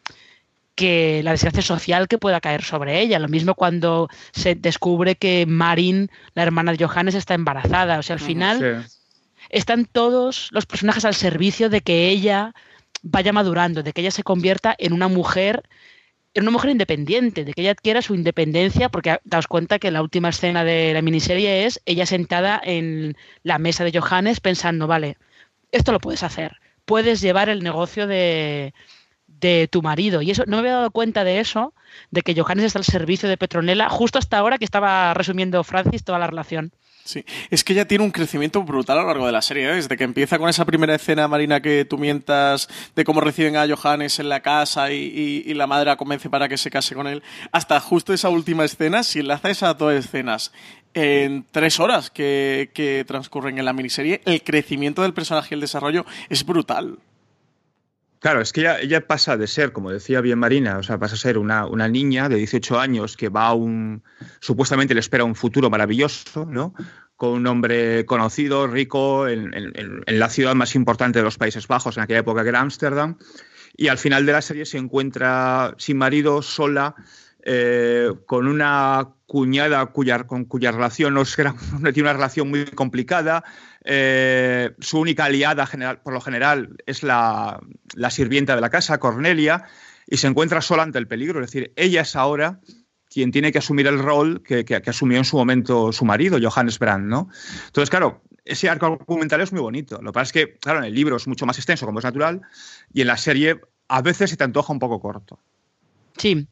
[0.76, 3.18] que la desgracia social que pueda caer sobre ella.
[3.18, 7.98] Lo mismo cuando se descubre que Marin, la hermana de Johannes, está embarazada.
[7.98, 8.86] O sea, al final
[9.48, 12.52] están todos los personajes al servicio de que ella
[13.02, 15.64] vaya madurando, de que ella se convierta en una mujer
[16.34, 20.02] en una mujer independiente, de que ella adquiera su independencia, porque daos cuenta que la
[20.02, 25.16] última escena de la miniserie es ella sentada en la mesa de Johannes pensando, vale,
[25.72, 28.74] esto lo puedes hacer, puedes llevar el negocio de,
[29.40, 30.22] de tu marido.
[30.22, 31.74] Y eso no me había dado cuenta de eso,
[32.10, 36.04] de que Johannes está al servicio de Petronella, justo hasta ahora que estaba resumiendo Francis
[36.04, 36.72] toda la relación.
[37.06, 39.74] Sí, es que ella tiene un crecimiento brutal a lo largo de la serie, ¿eh?
[39.76, 43.64] desde que empieza con esa primera escena, Marina, que tú mientas de cómo reciben a
[43.68, 47.22] Johannes en la casa y, la madre la convence para que se case con él,
[47.52, 50.50] hasta justo esa última escena, si enlaza esas dos escenas
[50.94, 55.60] en tres horas que, que transcurren en la miniserie, el crecimiento del personaje y el
[55.60, 56.98] desarrollo es brutal.
[58.20, 61.18] Claro, es que ella, pasa de ser, como decía bien Marina, o sea, pasa a
[61.18, 64.02] ser una, una, niña de 18 años que va a un.
[64.40, 66.74] supuestamente le espera un futuro maravilloso, ¿no?
[67.16, 71.96] Con un hombre conocido, rico, en, en, la ciudad más importante de los Países Bajos,
[71.96, 73.18] en aquella época que era Ámsterdam.
[73.76, 76.94] Y al final de la serie se encuentra sin marido, sola,
[77.48, 81.22] eh, con una cuñada con cuya relación no,
[81.92, 83.44] tiene una relación muy complicada.
[83.88, 87.60] Eh, su única aliada, general, por lo general, es la,
[88.10, 89.64] sirvienta de la casa, Cornelia,
[90.08, 91.40] y se encuentra sola ante el peligro.
[91.40, 92.60] Es decir, ella es ahora
[93.08, 97.06] quien tiene que asumir el rol que, asumió en su momento su marido, Johannes Brand,
[97.06, 97.28] ¿no?
[97.66, 100.02] Entonces, claro, ese arco argumental es muy bonito.
[100.02, 102.04] Lo que pasa es que, claro, en el libro es mucho más extenso, como es
[102.04, 102.42] natural,
[102.92, 105.38] y en la serie a veces se te antoja un poco corto.
[106.16, 106.48] Sí,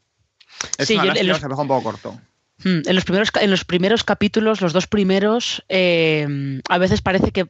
[0.79, 2.19] sí, en los, un poco corto.
[2.63, 7.31] Hmm, en los, primeros, en los primeros capítulos, los dos primeros, eh, a veces parece
[7.31, 7.45] que,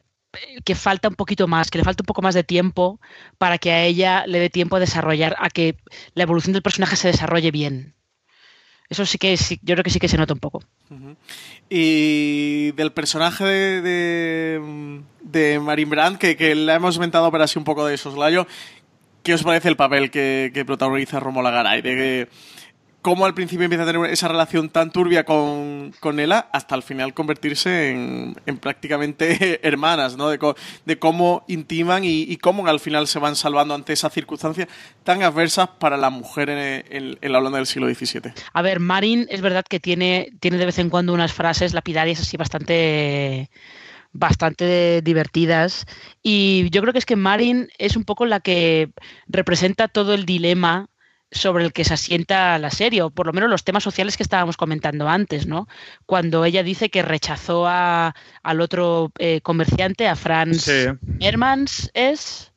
[0.75, 2.99] falta un poquito más, que le falta un poco más de tiempo
[3.37, 5.77] para que a ella le dé tiempo a desarrollar, a que
[6.15, 7.93] la evolución del personaje se desarrolle bien.
[8.89, 10.63] Eso sí que sí, yo creo que sí que se nota un poco.
[11.69, 17.57] Y del personaje de, de, de Marin Brandt, que, que la hemos inventado para así
[17.57, 18.45] un poco de soslayo,
[19.23, 21.81] ¿qué os parece el papel que, que protagoniza Romola Garay?
[21.81, 22.27] De que
[23.05, 26.81] cómo al principio empieza a tener esa relación tan turbia con, con Ella hasta al
[26.81, 30.29] final convertirse en, prácticamente hermanas, ¿no?
[30.29, 34.69] De, cómo intiman y, cómo al final se van salvando ante esas circunstancias
[35.03, 38.33] tan adversas para la mujer en, la Holanda del siglo XVII.
[38.51, 42.21] A ver, Marin es verdad que tiene, tiene de vez en cuando unas frases lapidarias
[42.21, 43.51] así bastante
[44.13, 45.85] bastante divertidas
[46.23, 48.89] y yo creo que es que Marin es un poco la que
[49.27, 50.87] representa todo el dilema
[51.31, 54.23] sobre el que se asienta la serie, o por lo menos los temas sociales que
[54.23, 55.67] estábamos comentando antes, ¿no?
[56.05, 60.69] Cuando ella dice que rechazó a, al otro eh, comerciante, a Franz
[61.01, 62.51] Mermans, ¿es?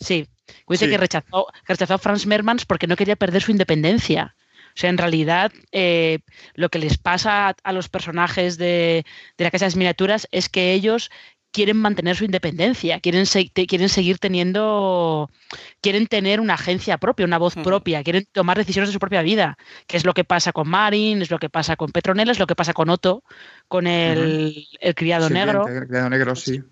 [0.00, 0.28] Sí,
[0.68, 4.34] dice que, rechazó, rechazó a Franz Mermans porque no quería perder su independencia.
[4.74, 6.20] O sea, en realidad, eh,
[6.54, 9.04] lo que les pasa a, los personajes de,
[9.36, 11.10] de la Casa de las Miniaturas es que ellos
[11.52, 15.30] quieren mantener su independencia, quieren, quieren seguir teniendo,
[15.80, 19.58] quieren tener una agencia propia, una voz propia, quieren tomar decisiones de su propia vida,
[19.86, 22.46] que es lo que pasa con Marin, es lo que pasa con Petronella, es lo
[22.46, 23.22] que pasa con Otto,
[23.68, 25.68] con el, criado negro.
[25.68, 26.62] El criado negro, sí.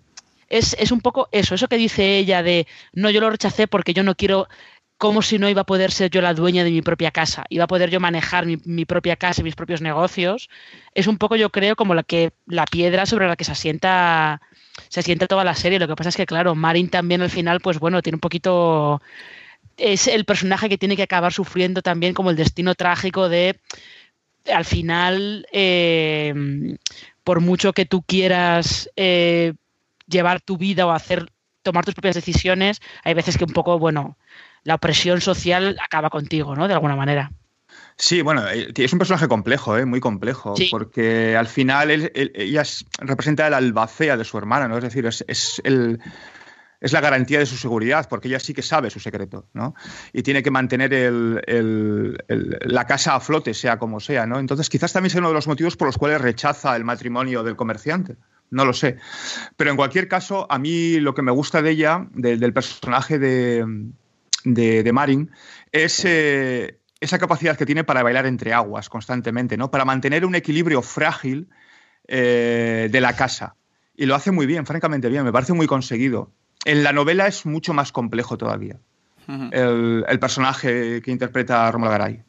[0.49, 3.93] Es, es un poco eso, eso que dice ella de, no, yo lo rechacé porque
[3.93, 4.49] yo no quiero
[4.97, 7.63] como si no iba a poder ser yo la dueña de mi propia casa, iba
[7.63, 10.47] a poder yo manejar mi, mi, propia casa y mis propios negocios,
[10.93, 14.41] es un poco yo creo como la que la piedra sobre la que se asienta
[14.91, 15.79] se siente toda la serie.
[15.79, 19.01] Lo que pasa es que, claro, Marin también al final, pues bueno, tiene un poquito.
[19.77, 23.57] Es el personaje que tiene que acabar sufriendo también como el destino trágico de.
[24.53, 26.33] Al final, eh,
[27.23, 29.53] por mucho que tú quieras eh,
[30.07, 31.31] llevar tu vida o hacer
[31.63, 34.17] tomar tus propias decisiones, hay veces que un poco, bueno,
[34.63, 36.67] la opresión social acaba contigo, ¿no?
[36.67, 37.31] De alguna manera.
[37.97, 39.85] Sí, bueno, eh, es un personaje complejo, ¿eh?
[39.85, 42.63] muy complejo, porque al final ella
[42.99, 44.77] representa la albacea de su hermana, ¿no?
[44.77, 45.99] Es decir, es, es, el,
[46.79, 49.75] es, la garantía de su seguridad, porque ella sí que sabe su secreto, ¿no?
[50.13, 54.39] Y tiene que mantener el, la casa a flote, sea como sea, ¿no?
[54.39, 57.55] Entonces, quizás también sea uno de los motivos por los cuales rechaza el matrimonio del
[57.55, 58.15] comerciante.
[58.51, 58.97] No lo sé.
[59.55, 63.65] Pero en cualquier caso, a mí lo que me gusta de ella, del personaje de,
[64.43, 65.31] de, Marin,
[65.71, 69.69] es, eh, esa capacidad que tiene para bailar entre aguas constantemente, ¿no?
[69.69, 71.49] Para mantener un equilibrio frágil
[72.07, 73.55] eh, de la casa.
[73.95, 76.31] Y lo hace muy bien, francamente bien, me parece muy conseguido.
[76.63, 78.79] En la novela es mucho más complejo todavía
[79.27, 82.23] el, personaje que interpreta Romola Garay.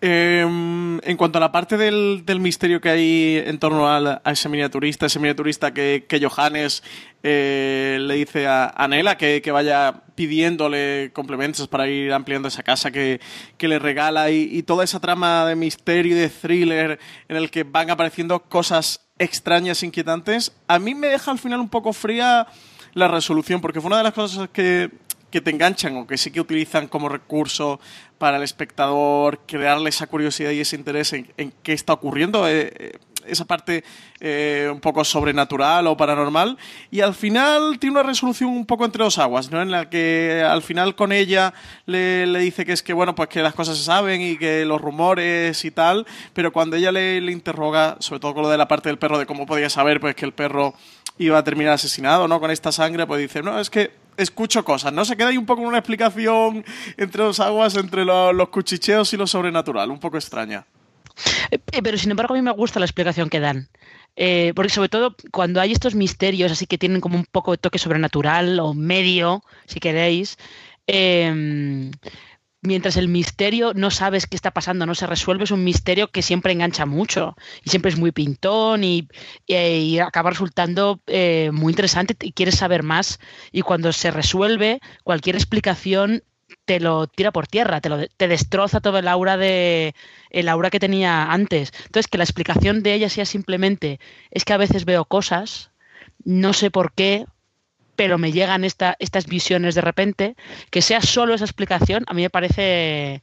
[0.00, 5.06] Em, en cuanto a la parte del, misterio que hay en torno a, ese miniaturista,
[5.06, 6.84] ese miniaturista que, Johannes
[7.24, 12.62] eh, le dice a, a Nela que, que vaya pidiéndole complementos para ir ampliando esa
[12.62, 13.20] casa que,
[13.56, 17.50] que le regala y, y toda esa trama de misterio y de thriller en el
[17.50, 22.46] que van apareciendo cosas extrañas, inquietantes, a mí me deja al final un poco fría
[22.94, 24.90] la resolución, porque fue una de las cosas que,
[25.30, 27.80] que te enganchan o que sí que utilizan como recurso
[28.18, 32.48] para el espectador crearle esa curiosidad y ese interés en, qué está ocurriendo.
[32.48, 33.84] eh, eh, esa parte
[34.20, 36.58] eh, un poco sobrenatural o paranormal
[36.90, 39.62] y al final tiene una resolución un poco entre dos aguas, ¿no?
[39.62, 41.54] En la que al final con ella
[41.86, 44.64] le, le dice que es que bueno pues que las cosas se saben y que
[44.64, 48.58] los rumores y tal, pero cuando ella le, le interroga, sobre todo con lo de
[48.58, 50.74] la parte del perro de cómo podía saber pues que el perro
[51.18, 52.40] iba a terminar asesinado, ¿no?
[52.40, 55.04] Con esta sangre, pues dice, no, es que escucho cosas, ¿no?
[55.04, 56.64] Se queda ahí un poco en una explicación
[56.96, 60.66] entre dos aguas, entre lo- los cuchicheos y lo sobrenatural, un poco extraña.
[61.50, 63.68] Eh, Pero sin embargo a mí me gusta la explicación que dan.
[64.16, 67.58] Eh, porque sobre todo cuando hay estos misterios así que tienen como un poco de
[67.58, 70.36] toque sobrenatural o medio, si queréis,
[70.88, 71.90] eh,
[72.62, 76.22] mientras el misterio no sabes qué está pasando, no se resuelve, es un misterio que
[76.22, 79.08] siempre engancha mucho y siempre es muy pintón y,
[79.46, 83.18] y- y acaba resultando eh, muy interesante y quieres saber más.
[83.52, 86.22] Y cuando se resuelve, cualquier explicación
[86.64, 89.94] te lo tira por tierra, te, lo, te destroza todo el aura de
[90.30, 91.72] el aura que tenía antes.
[91.86, 95.70] Entonces, que la explicación de ella sea simplemente es que a veces veo cosas,
[96.24, 97.26] no sé por qué,
[97.98, 100.36] pero me llegan esta, estas visiones de repente,
[100.70, 103.22] que sea solo esa explicación, a mí me parece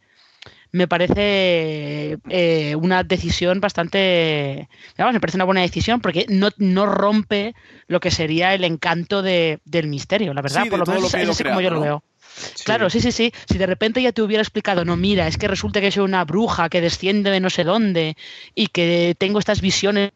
[0.73, 6.85] me parece eh, una decisión bastante vamos, me parece una buena decisión porque no, no
[6.85, 7.55] rompe
[7.87, 11.19] lo que sería el encanto de- del misterio, la verdad, Sí, por lo menos lo
[11.19, 12.03] es como yo lo veo.
[12.65, 13.31] Claro, sí, sí, sí.
[13.49, 16.25] Si de repente ya te hubiera explicado, no, mira, es que resulta que soy una
[16.25, 18.17] bruja que desciende de no sé dónde
[18.53, 20.11] y que tengo estas visiones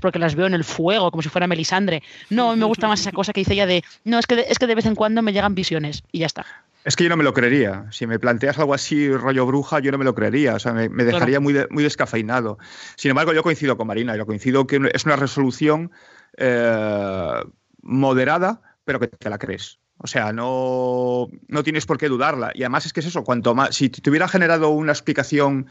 [0.00, 2.02] porque las veo en el fuego, como si fuera Melisandre.
[2.30, 4.36] No, a mí me gusta más esa cosa que dice ella de, no, es que
[4.36, 6.46] de, es que de vez en cuando me llegan visiones y ya está.
[6.84, 7.86] Es que yo no me lo creería.
[7.92, 10.54] Si me planteas algo así, rollo bruja, yo no me lo creería.
[10.56, 12.58] O sea, me, me dejaría muy, de- muy descafeinado.
[12.96, 14.16] Sin embargo, yo coincido con Marina.
[14.16, 15.92] Yo coincido que es una resolución
[16.38, 17.42] eh,
[17.82, 19.78] moderada, pero que te la crees.
[20.02, 22.50] O sea, no, no tienes por qué dudarla.
[22.54, 25.66] Y además es que es eso, cuanto más, si te hubiera generado una explicación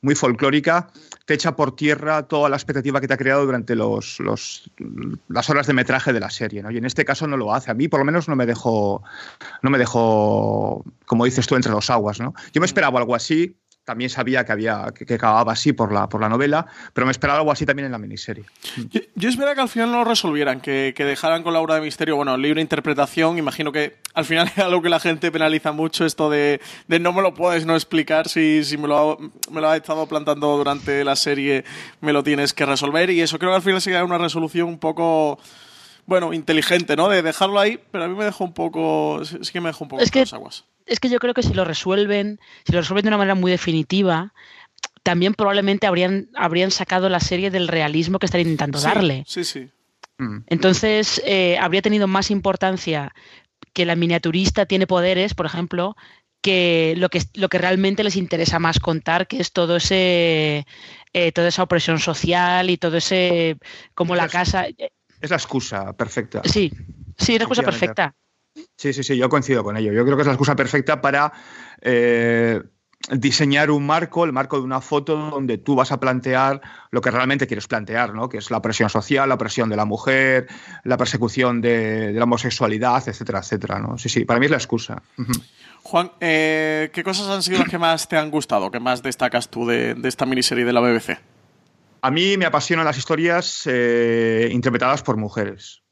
[0.00, 0.88] muy folclórica,
[1.26, 4.70] te echa por tierra toda la expectativa que te ha creado durante los, los-
[5.28, 6.62] las horas de metraje de la serie.
[6.62, 6.70] ¿no?
[6.70, 7.70] Y en este caso no lo hace.
[7.70, 9.02] A mí por lo menos no me dejó,
[9.62, 12.20] no me dejó, como dices tú, entre los aguas.
[12.20, 12.34] ¿no?
[12.52, 13.56] Yo me esperaba algo así.
[13.84, 17.10] También sabía que había que, que acababa así por la, por la novela, pero me
[17.10, 18.44] esperaba algo así también en la miniserie.
[18.90, 21.74] Yo, yo esperaba que al final no lo resolvieran, que, que dejaran con la obra
[21.74, 23.36] de misterio, bueno, libre interpretación.
[23.36, 27.12] Imagino que al final es algo que la gente penaliza mucho, esto de, de no
[27.12, 29.16] me lo puedes no explicar, si, si me, lo ha,
[29.52, 31.64] me lo ha estado plantando durante la serie,
[32.00, 33.10] me lo tienes que resolver.
[33.10, 35.38] Y eso creo que al final sería una resolución un poco,
[36.06, 37.10] bueno, inteligente, ¿no?
[37.10, 39.88] De dejarlo ahí, pero a mí me dejó un poco, sí que me dejó un
[39.90, 40.64] poco Es que- las aguas.
[40.86, 43.50] Es que yo creo que si lo resuelven, si lo resuelven de una manera muy
[43.50, 44.32] definitiva,
[45.02, 49.24] también probablemente habrían, habrían sacado la serie del realismo que están intentando Sí, darle.
[49.26, 49.68] Sí, sí.
[50.18, 50.38] Mm.
[50.46, 53.14] Entonces, eh, habría tenido más importancia
[53.72, 55.96] que la miniaturista tiene poderes, por ejemplo,
[56.40, 60.66] que lo que, lo que realmente les interesa más contar, que es todo ese
[61.14, 63.56] eh, toda esa opresión social y todo ese
[63.94, 64.66] como la Las- casa.
[64.68, 66.42] eh, Es la excusa perfecta.
[66.44, 66.70] Sí,
[67.16, 67.70] sí, una cosa Efectivamente.
[67.70, 68.14] perfecta.
[68.76, 69.92] Sí, sí, sí, yo coincido con ello.
[69.92, 71.32] Yo creo que es la excusa perfecta para
[71.80, 72.62] eh,
[73.10, 77.10] diseñar un marco, el marco de una foto donde tú vas a plantear lo que
[77.10, 78.28] realmente quieres plantear, ¿no?
[78.28, 80.46] Que es la presión social, la presión de la mujer,
[80.84, 83.98] la persecución de, de la homosexualidad, etcétera, etcétera, ¿no?
[83.98, 85.02] Sí, sí, para mí es la excusa.
[85.82, 88.70] Juan, eh, ¿qué cosas han sido las que más te han gustado?
[88.70, 91.18] ¿Qué más destacas tú de, de esta miniserie de la BBC?
[92.00, 95.83] A mí me apasionan las historias eh, interpretadas por mujeres.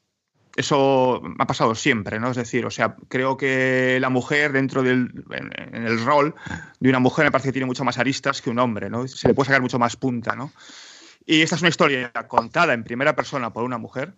[0.55, 2.31] Eso ha pasado siempre, ¿no?
[2.31, 6.35] Es decir, o sea, creo que la mujer dentro del en, el rol
[6.79, 9.09] de una mujer me parece que tiene mucho más aristas que un hombre, ¿no?
[9.09, 10.53] Se le puede sacar mucho más punta, ¿no?
[11.25, 14.13] Y esta es una historia contada en primera persona por una mujer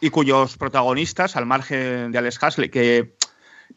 [0.00, 3.14] y cuyos protagonistas, al margen de Alex Hasley, que,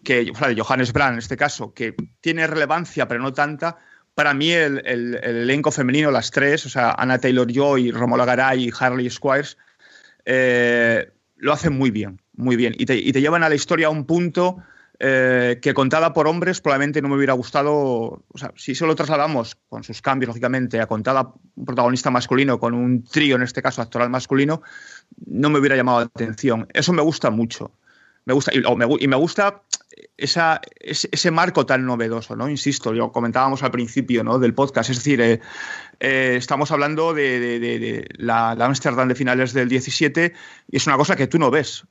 [0.03, 3.77] que de Johannes Brand en este caso, que tiene relevancia pero no tanta,
[4.15, 8.65] para mí el, el- el elenco femenino, las tres, o sea, Anna Taylor-Joy, Romola Garay
[8.67, 9.57] y Harley Squires,
[10.25, 12.75] eh, lo hacen muy bien, muy bien.
[12.77, 14.57] Y te, llevan a la historia a un punto
[14.99, 18.23] eh, que contada por hombres probablemente no me hubiera gustado.
[18.27, 22.73] O sea, si solo trasladamos, con sus cambios, lógicamente, a contada un protagonista masculino, con
[22.73, 24.61] un trío, en este caso, actoral masculino,
[25.25, 26.67] no me hubiera llamado la atención.
[26.73, 27.71] Eso me gusta mucho.
[28.25, 29.63] Me gusta, y, me, y me gusta
[30.17, 32.49] esa, ese, marco tan novedoso, ¿no?
[32.49, 34.39] Insisto, lo comentábamos al principio ¿no?
[34.39, 35.39] del podcast, es decir, eh,
[35.99, 40.33] eh, estamos hablando de, la, Amsterdam de finales del 17
[40.69, 41.85] y es una cosa que tú no ves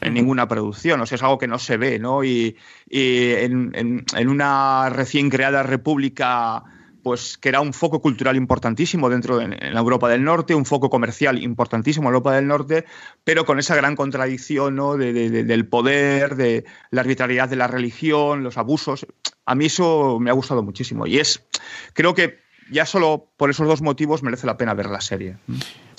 [0.00, 2.22] en ninguna producción, o sea, es algo que no se ve, ¿no?
[2.22, 2.56] Y,
[2.90, 6.64] en, en, una recién creada república
[7.06, 10.90] pues que era un foco cultural importantísimo dentro de la Europa del Norte, un foco
[10.90, 12.84] comercial importantísimo en Europa del Norte,
[13.22, 14.96] pero con esa gran contradicción ¿no?
[14.96, 19.06] del poder, de la arbitrariedad de la religión, los abusos.
[19.44, 21.46] A mí eso me ha gustado muchísimo y es,
[21.92, 22.40] creo que
[22.72, 25.36] ya solo por esos dos motivos merece la pena ver la serie.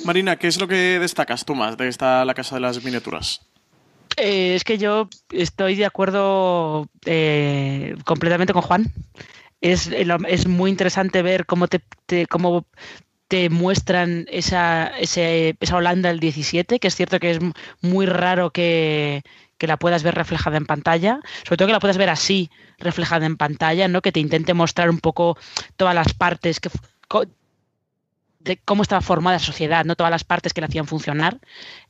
[0.03, 3.47] Marina, ¿qué es lo que destacas tú más de esta La Casa de las Miniaturas?
[4.17, 8.91] Eh, es que yo estoy de acuerdo eh, completamente con Juan
[9.61, 11.81] es, es muy interesante ver cómo te,
[12.27, 12.65] cómo
[13.27, 17.39] te muestran esa, esa Holanda del 17, que es cierto que es
[17.81, 19.23] muy raro que,
[19.59, 23.37] la puedas ver reflejada en pantalla, sobre todo que la puedas ver así, reflejada en
[23.37, 24.01] pantalla, ¿no?
[24.01, 25.37] que te intente mostrar un poco
[25.75, 26.69] todas las partes que,
[28.39, 31.39] de cómo estaba formada la sociedad, no todas las partes que la hacían funcionar.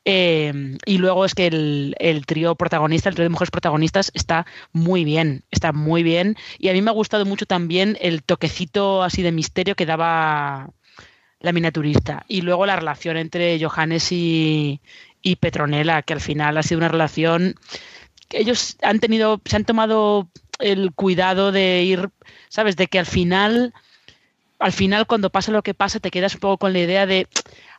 [0.06, 5.04] Eh, y luego es que el, trío protagonista, el trío de mujeres protagonistas, está muy
[5.04, 6.36] bien, está muy bien.
[6.58, 10.70] Y a mí me ha gustado mucho también el toquecito así de misterio que daba
[11.40, 12.26] la miniaturista.
[12.28, 14.82] Y luego la relación entre Johannes y,
[15.22, 17.56] y Petronella, que al final ha sido una relación
[18.30, 20.30] que ellos han tenido, se han tomado
[20.60, 22.10] el cuidado de ir,
[22.50, 22.76] ¿sabes?
[22.76, 23.74] De que al final
[24.60, 27.28] al final cuando pasa lo que pasa te quedas un poco con la idea de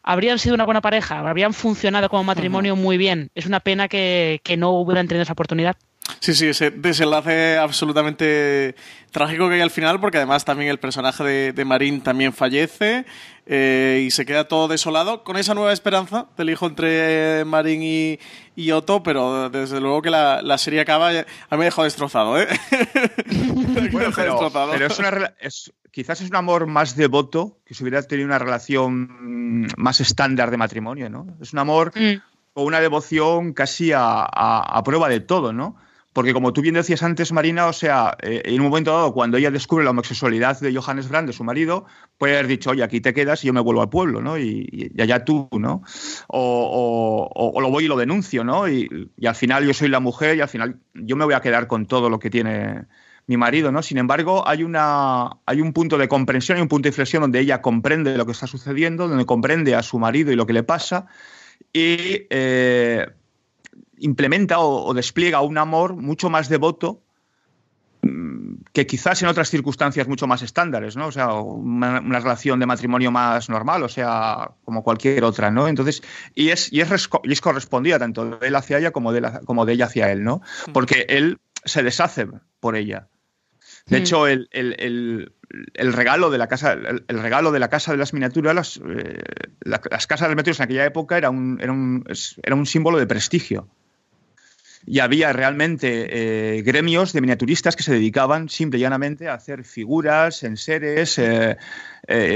[0.02, 3.30] habrían sido una buena pareja, habrían funcionado como matrimonio muy bien.
[3.34, 5.76] Es una pena que, que no hubieran tenido esa oportunidad.
[6.20, 8.74] Sí, sí, ese desenlace absolutamente
[9.10, 13.04] trágico que hay al final, porque además también el personaje de, Marín también fallece
[13.46, 18.70] eh, y se queda todo desolado con esa nueva esperanza del hijo entre Marín y,
[18.72, 21.10] Otto, pero desde luego que la, serie acaba.
[21.10, 22.48] A mí me ha dejado destrozado, ¿eh?
[23.92, 24.50] bueno, pero,
[24.80, 25.32] es una,
[25.98, 30.56] quizás es un amor más devoto que si hubiera tenido una relación más estándar de
[30.56, 31.26] matrimonio, ¿no?
[31.40, 32.20] Es un amor mm.
[32.54, 35.74] o una devoción casi a, a prueba de todo, ¿no?
[36.12, 39.36] Porque como tú bien decías antes, Marina, o sea, eh, en un momento dado, cuando
[39.36, 41.86] ella descubre la homosexualidad de Johannes Brand, de su marido,
[42.16, 44.38] puede haber dicho, oye, aquí te quedas y yo me vuelvo al pueblo, ¿no?
[44.38, 45.82] Y, allá tú, ¿no?
[46.28, 48.68] O, lo voy y lo denuncio, ¿no?
[48.68, 51.66] Y, al final yo soy la mujer y al final yo me voy a quedar
[51.66, 52.86] con todo lo que tiene
[53.28, 53.82] mi marido, ¿no?
[53.82, 57.40] Sin embargo, hay, una, hay un punto de comprensión, hay un punto de inflexión donde
[57.40, 60.62] ella comprende lo que está sucediendo, donde comprende a su marido y lo que le
[60.62, 61.06] pasa,
[61.70, 63.06] y eh,
[63.98, 67.02] implementa o, despliega un amor mucho más devoto
[68.00, 71.08] mm, que quizás en otras circunstancias mucho más estándares, ¿no?
[71.08, 75.68] O sea, una, relación de matrimonio más normal, o sea, como cualquier otra, ¿no?
[75.68, 76.02] Entonces,
[76.34, 79.66] y es, y es, y es correspondida tanto de él hacia ella como de, como
[79.66, 80.40] de ella hacia él, ¿no?
[80.72, 82.26] Porque él se deshace
[82.60, 83.08] por ella.
[83.88, 85.32] De hecho, el,
[85.76, 89.22] regalo de la casa, el, regalo de la casa de las miniaturas, las, eh,
[89.60, 92.04] las casas de las miniaturas en aquella época era un, era un,
[92.42, 93.68] era un símbolo de prestigio
[94.86, 99.64] y había realmente eh, gremios de miniaturistas que se dedicaban simple y llanamente a hacer
[99.64, 101.56] figuras, enseres, eh,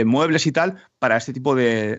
[0.04, 1.98] muebles y tal para este tipo de,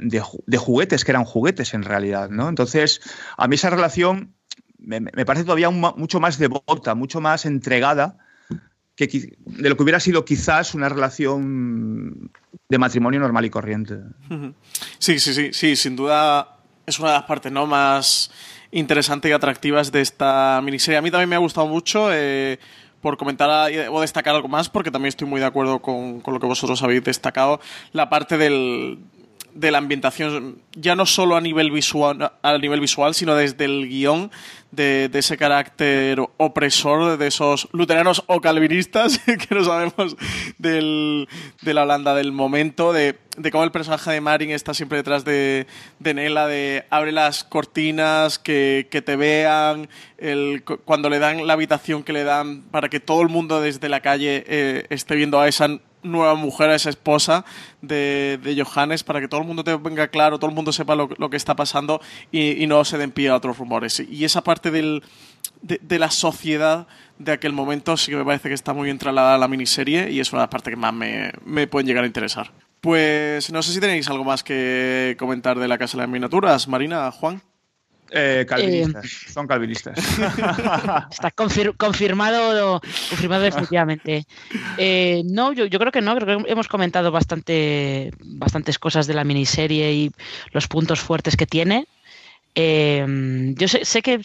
[0.57, 2.29] juguetes, que eran juguetes en realidad.
[2.29, 2.49] ¿no?
[2.49, 3.01] Entonces,
[3.35, 4.35] a mí esa relación
[4.77, 8.17] me, parece todavía mucho más devota, mucho más entregada
[8.97, 12.31] de lo que hubiera sido quizás una relación
[12.69, 13.95] de matrimonio normal y corriente.
[14.99, 17.65] Sí, sí, sí, sí, sin duda es una de las partes ¿no?
[17.65, 18.31] más
[18.71, 20.97] interesantes y atractivas de esta miniserie.
[20.97, 22.09] A mí también me ha gustado mucho.
[22.11, 22.59] Eh,
[23.01, 26.39] por comentar o destacar algo más, porque también estoy muy de acuerdo con, con lo
[26.39, 27.59] que vosotros habéis destacado,
[27.91, 28.97] la parte del,
[29.53, 33.87] de la ambientación, ya no solo a nivel visual, a nivel visual sino desde el
[33.87, 34.31] guion,
[34.75, 40.15] de, ese carácter opresor de esos luteranos o calvinistas que no sabemos
[40.57, 41.27] del,
[41.61, 45.23] de la Holanda del momento, de, de, cómo el personaje de Marin está siempre detrás
[45.25, 45.67] de,
[45.99, 51.53] de Nela, de abre las cortinas, que, que te vean, el, cuando le dan la
[51.53, 55.39] habitación que le dan para que todo el mundo desde la calle eh, esté viendo
[55.39, 57.45] a esa nueva mujer, a esa esposa
[57.81, 60.95] de, de, Johannes, para que todo el mundo te venga claro, todo el mundo sepa
[60.95, 62.01] lo, lo que está pasando
[62.31, 63.99] y, no se den pie a otros rumores.
[63.99, 65.03] Y esa parte del,
[65.61, 66.87] de, la sociedad
[67.19, 70.19] de aquel momento sí que me parece que está muy bien a la miniserie y
[70.19, 72.51] es una de las partes que más me, me pueden llegar a interesar.
[72.81, 76.67] Pues no sé si tenéis algo más que comentar de la Casa de las Miniaturas,
[76.67, 77.41] Marina, Juan.
[78.15, 79.97] Eh, calvinistas, eh, son calvinistas.
[81.11, 84.27] Está confirmado, confirmado definitivamente.
[84.77, 89.23] Eh, no, yo, creo que no, creo que hemos comentado bastante, bastantes cosas de la
[89.23, 90.11] miniserie y
[90.51, 91.87] los puntos fuertes que tiene.
[92.55, 94.21] yo sé, que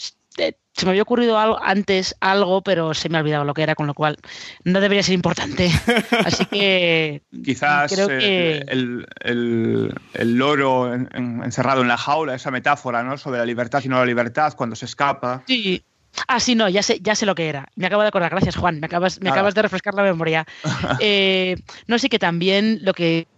[0.72, 3.74] se me había ocurrido algo, antes algo, pero se me ha olvidado lo que era,
[3.74, 4.16] con lo cual
[4.64, 5.70] no debería ser importante.
[6.24, 11.97] Así que quizás creo eh, que el, el- el loro en- en- encerrado en la
[11.97, 13.18] jaula, esa metáfora, ¿no?
[13.18, 15.43] Sobre la libertad y no la libertad cuando se escapa.
[15.47, 15.82] sí.
[16.26, 17.68] Ah, sí, no, ya sé, ya sé lo que era.
[17.76, 20.47] Me acabo de acordar, gracias Juan, me acabas, me acabas de refrescar la memoria.
[21.01, 21.55] Eh,
[21.86, 23.28] no sé que también lo que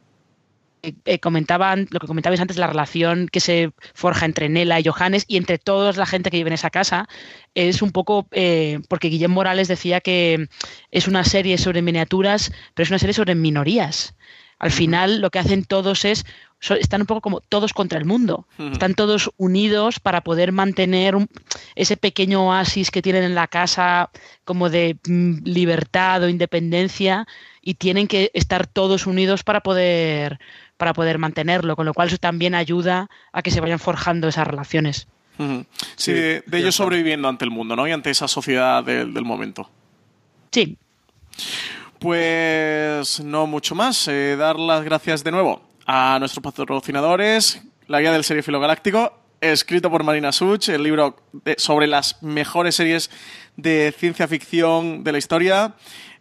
[0.83, 5.25] eh, comentaban, lo que comentabais antes, la relación que se forja entre Nela y Johannes
[5.29, 7.09] y entre toda la gente que vive en esa casa,
[7.55, 10.49] es un poco eh, porque Guillem Morales decía que
[10.91, 14.15] es una serie sobre miniaturas, pero es una serie sobre minorías.
[14.59, 16.27] Al final lo que hacen todos es,
[16.61, 18.47] so- están un poco como todos contra el mundo.
[18.73, 21.29] Están todos unidos para poder mantener un-
[21.77, 24.11] ese pequeño oasis que tienen en la casa
[24.45, 27.27] como de mm, libertad o independencia
[27.63, 30.39] y tienen que estar todos unidos para poder
[30.81, 34.47] para poder mantenerlo, con lo cual eso también ayuda a que se vayan forjando esas
[34.47, 35.07] relaciones.
[35.39, 35.67] Sí,
[35.97, 37.87] Sí, de, de ellos sobreviviendo ante el mundo, ¿no?
[37.87, 39.71] Y ante esa sociedad del, del momento.
[40.51, 40.77] Sí,
[41.99, 44.09] Pues no mucho más.
[44.09, 49.91] Eh, dar las gracias de nuevo a nuestros patrocinadores, la guía del Seriefilo Galáctico, escrito
[49.91, 53.11] por Marina Such, el libro de- sobre las mejores series
[53.57, 55.75] de ciencia ficción de la historia.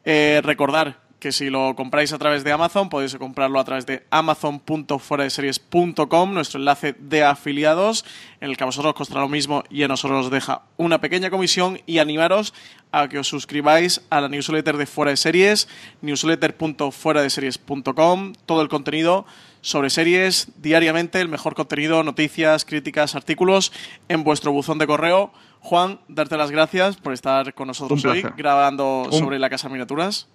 [0.06, 4.06] Eh, recordar que si lo compráis a través de Amazon, podéis comprarlo a través de
[4.10, 8.06] amazon.fueradeseries.com, nuestro enlace de afiliados,
[8.40, 11.02] en el que a vosotros os costará lo mismo y a nosotros os deja una
[11.02, 12.54] pequeña comisión y animaros
[12.92, 15.68] a que os suscribáis a la newsletter de Fuera de Series,
[16.02, 19.26] newsletter.fueradeseries.com, todo el contenido
[19.62, 23.74] sobre series diariamente, el mejor contenido, noticias, críticas, artículos
[24.08, 25.34] en vuestro buzón de correo.
[25.60, 29.74] Juan, darte las gracias por estar con nosotros hoy grabando Un- sobre la Casa de
[29.74, 30.30] Miniaturas.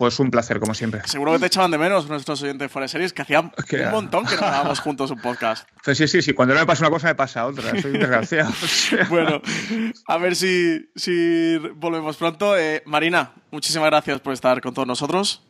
[0.00, 1.02] Pues un placer, como siempre.
[1.04, 3.82] Seguro que te echaban de menos nuestros oyentes de fuera de series, que hacían Que-
[3.82, 5.68] un montón que no grabábamos juntos un podcast.
[5.84, 6.32] Pues sí, sí, sí.
[6.32, 7.78] Cuando no me pasa una cosa, me pasa otra.
[7.82, 8.48] Soy desgraciado.
[8.48, 9.42] O sea, Bueno,
[10.06, 12.56] a ver si, si volvemos pronto.
[12.56, 15.42] Eh, Marina, muchísimas gracias por estar con todos nosotros.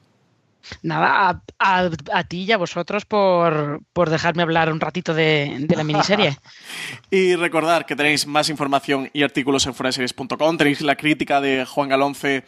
[0.83, 1.43] nada, a,
[1.85, 5.85] a- a ti y a vosotros por, por dejarme hablar un ratito de, de la
[5.85, 6.37] miniserie.
[7.09, 10.57] Y recordar que tenéis más información y artículos en fueraseries.com.
[10.59, 12.45] Tenéis la crítica de Juan Galonce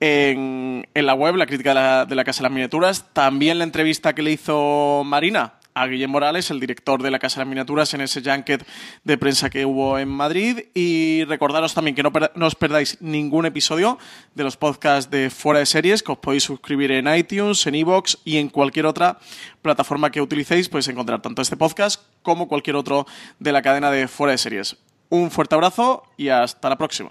[0.00, 3.06] en, la web, la crítica de la, Casa de las Miniaturas.
[3.12, 7.36] También la entrevista que le hizo Marina a Guillem Morales, el director de la Casa
[7.36, 8.66] de las Miniaturas, en ese junket
[9.04, 10.60] de prensa que hubo en Madrid.
[10.74, 13.98] Y recordaros también que no os perdáis ningún episodio
[14.34, 18.16] de los podcasts de Fuera de Series, que os podéis suscribir en iTunes, en iVoox
[18.24, 19.18] y en cualquier otra
[19.62, 20.68] plataforma que utilicéis.
[20.68, 23.06] Podéis encontrar tanto este podcast como cualquier otro
[23.38, 24.76] de la cadena de Fuera de Series.
[25.10, 27.10] Un fuerte abrazo y hasta la próxima.